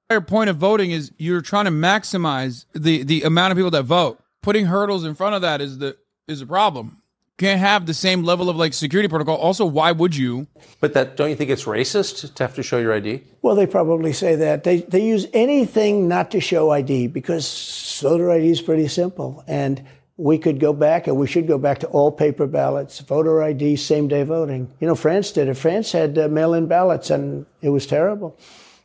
entire 0.10 0.22
point 0.22 0.52
of 0.52 0.58
voting 0.58 0.92
is 0.92 1.12
you're 1.18 1.42
trying 1.42 1.66
to 1.66 1.72
maximize 1.72 2.66
the 2.74 3.04
the 3.04 3.24
amount 3.24 3.52
of 3.52 3.58
people 3.58 3.72
that 3.72 3.84
vote. 3.84 4.20
Putting 4.42 4.68
hurdles 4.68 5.04
in 5.04 5.16
front 5.16 5.36
of 5.36 5.42
that 5.42 5.62
is 5.62 5.80
the 5.80 5.98
is 6.28 6.42
a 6.42 6.46
problem. 6.46 7.00
Can't 7.40 7.60
have 7.60 7.88
the 7.88 7.96
same 7.96 8.24
level 8.24 8.48
of 8.50 8.56
like 8.56 8.74
security 8.76 9.10
protocol. 9.10 9.38
Also, 9.38 9.66
why 9.66 9.92
would 9.92 10.16
you? 10.16 10.46
But 10.80 10.94
that 10.94 11.18
don't 11.18 11.32
you 11.32 11.36
think 11.36 11.50
it's 11.50 11.64
racist 11.64 12.36
to 12.36 12.44
have 12.44 12.54
to 12.56 12.62
show 12.62 12.78
your 12.78 12.94
ID? 12.94 13.24
Well, 13.42 13.56
they 13.56 13.66
probably 13.66 14.14
say 14.14 14.36
that. 14.36 14.64
They, 14.64 14.82
they 14.82 15.04
use 15.04 15.26
anything 15.34 16.08
not 16.08 16.30
to 16.32 16.40
show 16.40 16.70
ID 16.70 17.08
because 17.08 18.00
voter 18.00 18.30
ID 18.30 18.52
is 18.52 18.62
pretty 18.62 18.88
simple. 18.88 19.44
And 19.48 19.84
we 20.18 20.38
could 20.38 20.60
go 20.60 20.74
back, 20.74 21.08
and 21.08 21.18
we 21.18 21.28
should 21.28 21.48
go 21.48 21.58
back 21.58 21.80
to 21.80 21.88
all 21.88 22.12
paper 22.12 22.46
ballots, 22.46 23.00
voter 23.00 23.42
ID, 23.42 23.76
same 23.76 24.08
day 24.08 24.24
voting. 24.24 24.72
You 24.80 24.88
know, 24.88 24.96
France 24.96 25.32
did 25.32 25.48
it. 25.48 25.56
France 25.56 25.92
had 25.92 26.18
uh, 26.18 26.28
mail 26.28 26.54
in 26.54 26.68
ballots, 26.68 27.10
and 27.10 27.46
it 27.62 27.70
was 27.70 27.88
terrible. 27.88 28.38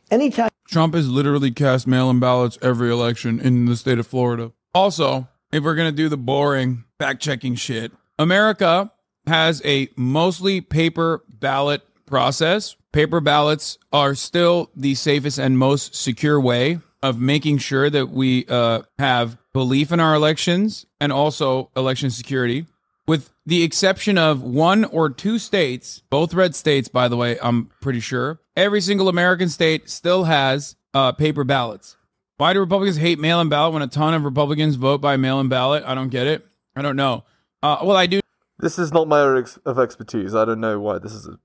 Anytime. 0.09 0.49
Trump 0.67 0.93
has 0.93 1.09
literally 1.09 1.51
cast 1.51 1.87
mail-in 1.87 2.19
ballots 2.19 2.57
every 2.61 2.91
election 2.91 3.39
in 3.39 3.65
the 3.65 3.75
state 3.75 3.97
of 3.97 4.05
Florida. 4.05 4.51
Also, 4.73 5.27
if 5.51 5.63
we're 5.63 5.75
gonna 5.75 5.91
do 5.91 6.09
the 6.09 6.17
boring 6.17 6.83
fact-checking 6.99 7.55
shit, 7.55 7.91
America 8.19 8.91
has 9.25 9.61
a 9.65 9.89
mostly 9.95 10.61
paper 10.61 11.23
ballot 11.27 11.81
process. 12.05 12.75
Paper 12.91 13.19
ballots 13.19 13.77
are 13.91 14.15
still 14.15 14.69
the 14.75 14.95
safest 14.95 15.39
and 15.39 15.57
most 15.57 15.95
secure 15.95 16.39
way 16.39 16.79
of 17.01 17.19
making 17.19 17.57
sure 17.59 17.89
that 17.89 18.09
we 18.09 18.45
uh, 18.47 18.81
have 18.97 19.37
belief 19.53 19.91
in 19.91 19.99
our 19.99 20.15
elections 20.15 20.85
and 20.99 21.11
also 21.11 21.69
election 21.75 22.09
security. 22.09 22.65
With 23.07 23.31
the 23.45 23.63
exception 23.63 24.17
of 24.17 24.43
one 24.43 24.85
or 24.85 25.09
two 25.09 25.39
states, 25.39 26.03
both 26.09 26.33
red 26.33 26.53
states, 26.53 26.87
by 26.89 27.07
the 27.07 27.17
way, 27.17 27.37
I'm 27.41 27.71
pretty 27.81 27.99
sure, 28.01 28.39
every 28.55 28.81
single 28.81 29.09
American 29.09 29.49
state 29.49 29.89
still 29.89 30.25
has 30.25 30.75
uh, 30.93 31.11
paper 31.13 31.43
ballots. 31.43 31.97
Why 32.37 32.53
do 32.53 32.59
Republicans 32.59 32.97
hate 32.97 33.17
mail 33.19 33.41
in 33.41 33.49
ballot 33.49 33.73
when 33.73 33.81
a 33.81 33.87
ton 33.87 34.13
of 34.13 34.23
Republicans 34.23 34.75
vote 34.75 35.01
by 35.01 35.17
mail 35.17 35.39
in 35.39 35.49
ballot? 35.49 35.83
I 35.85 35.95
don't 35.95 36.09
get 36.09 36.27
it. 36.27 36.45
I 36.75 36.81
don't 36.83 36.95
know. 36.95 37.23
Uh, 37.63 37.79
well, 37.83 37.97
I 37.97 38.05
do 38.05 38.19
This 38.59 38.77
is 38.77 38.93
not 38.93 39.07
my 39.07 39.21
area 39.21 39.45
of 39.65 39.79
expertise. 39.79 40.35
I 40.35 40.45
don't 40.45 40.59
know 40.61 40.79
why 40.79 40.99
this 40.99 41.11
is 41.13 41.27
a, 41.27 41.37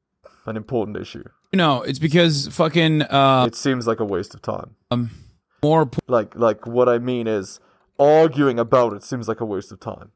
an 0.46 0.56
important 0.56 0.96
issue. 0.98 1.24
No, 1.52 1.82
It's 1.82 1.98
because 1.98 2.48
fucking 2.48 3.02
uh, 3.02 3.44
It 3.46 3.54
seems 3.54 3.86
like 3.86 4.00
a 4.00 4.04
waste 4.04 4.34
of 4.34 4.42
time. 4.42 4.74
um, 4.90 5.10
more 5.64 5.86
po- 5.86 6.00
Like 6.06 6.34
like 6.36 6.66
what 6.66 6.88
I 6.88 6.98
mean 6.98 7.26
is 7.26 7.60
arguing 7.98 8.58
about 8.58 8.92
it 8.92 9.02
seems 9.02 9.26
like 9.28 9.40
a 9.40 9.44
waste 9.44 9.72
of 9.72 9.80
time. 9.80 10.12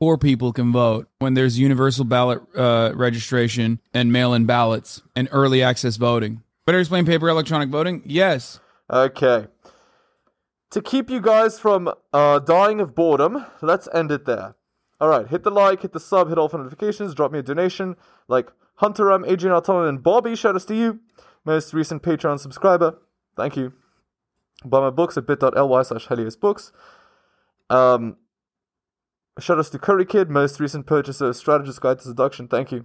poor 0.00 0.18
people 0.18 0.52
can 0.52 0.72
vote 0.72 1.08
when 1.18 1.34
there's 1.34 1.58
universal 1.58 2.04
ballot 2.04 2.40
uh, 2.56 2.92
registration 2.94 3.80
and 3.94 4.12
mail 4.12 4.34
in 4.34 4.44
ballots 4.44 5.02
and 5.16 5.28
early 5.32 5.62
access 5.62 5.96
voting. 5.96 6.42
Better 6.66 6.80
explain 6.80 7.06
paper 7.06 7.28
electronic 7.28 7.68
voting? 7.70 8.02
Yes. 8.04 8.60
Okay. 8.90 9.46
To 10.70 10.82
keep 10.82 11.08
you 11.08 11.20
guys 11.20 11.58
from 11.58 11.92
uh, 12.12 12.38
dying 12.40 12.80
of 12.80 12.94
boredom, 12.94 13.46
let's 13.62 13.88
end 13.94 14.10
it 14.10 14.24
there. 14.24 14.56
All 15.00 15.08
right, 15.08 15.26
hit 15.28 15.42
the 15.44 15.50
like, 15.50 15.82
hit 15.82 15.92
the 15.92 16.00
sub, 16.00 16.28
hit 16.28 16.38
all 16.38 16.48
for 16.48 16.58
notifications, 16.58 17.14
drop 17.14 17.30
me 17.32 17.38
a 17.38 17.42
donation 17.42 17.96
like 18.28 18.50
Hunter 18.76 19.12
M, 19.12 19.24
Adrian 19.26 19.54
Alton, 19.54 19.84
and 19.86 20.02
Bobby. 20.02 20.34
Shout 20.34 20.54
outs 20.56 20.64
to 20.66 20.74
you, 20.74 21.00
most 21.44 21.72
recent 21.74 22.02
Patreon 22.02 22.40
subscriber. 22.40 22.98
Thank 23.36 23.56
you. 23.56 23.72
Buy 24.62 24.80
my 24.80 24.90
books 24.90 25.16
at 25.16 25.26
bit.ly 25.26 25.82
slash 25.82 26.08
Helios 26.08 26.36
Books. 26.36 26.72
Um, 27.70 28.16
shout 29.38 29.58
outs 29.58 29.70
to 29.70 29.78
Curry 29.78 30.06
Kid, 30.06 30.30
most 30.30 30.60
recent 30.60 30.86
purchaser 30.86 31.26
of 31.26 31.36
Strategist 31.36 31.80
Guide 31.80 31.98
to 31.98 32.04
Seduction. 32.04 32.48
Thank 32.48 32.72
you. 32.72 32.84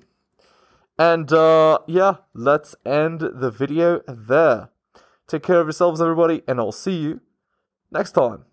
And 0.98 1.32
uh, 1.32 1.80
yeah, 1.88 2.16
let's 2.34 2.76
end 2.86 3.22
the 3.22 3.52
video 3.52 4.02
there. 4.08 4.70
Take 5.28 5.44
care 5.44 5.62
of 5.62 5.68
yourselves, 5.68 6.02
everybody, 6.02 6.42
and 6.48 6.60
I'll 6.60 6.72
see 6.72 6.98
you 6.98 7.22
next 7.92 8.12
time. 8.12 8.46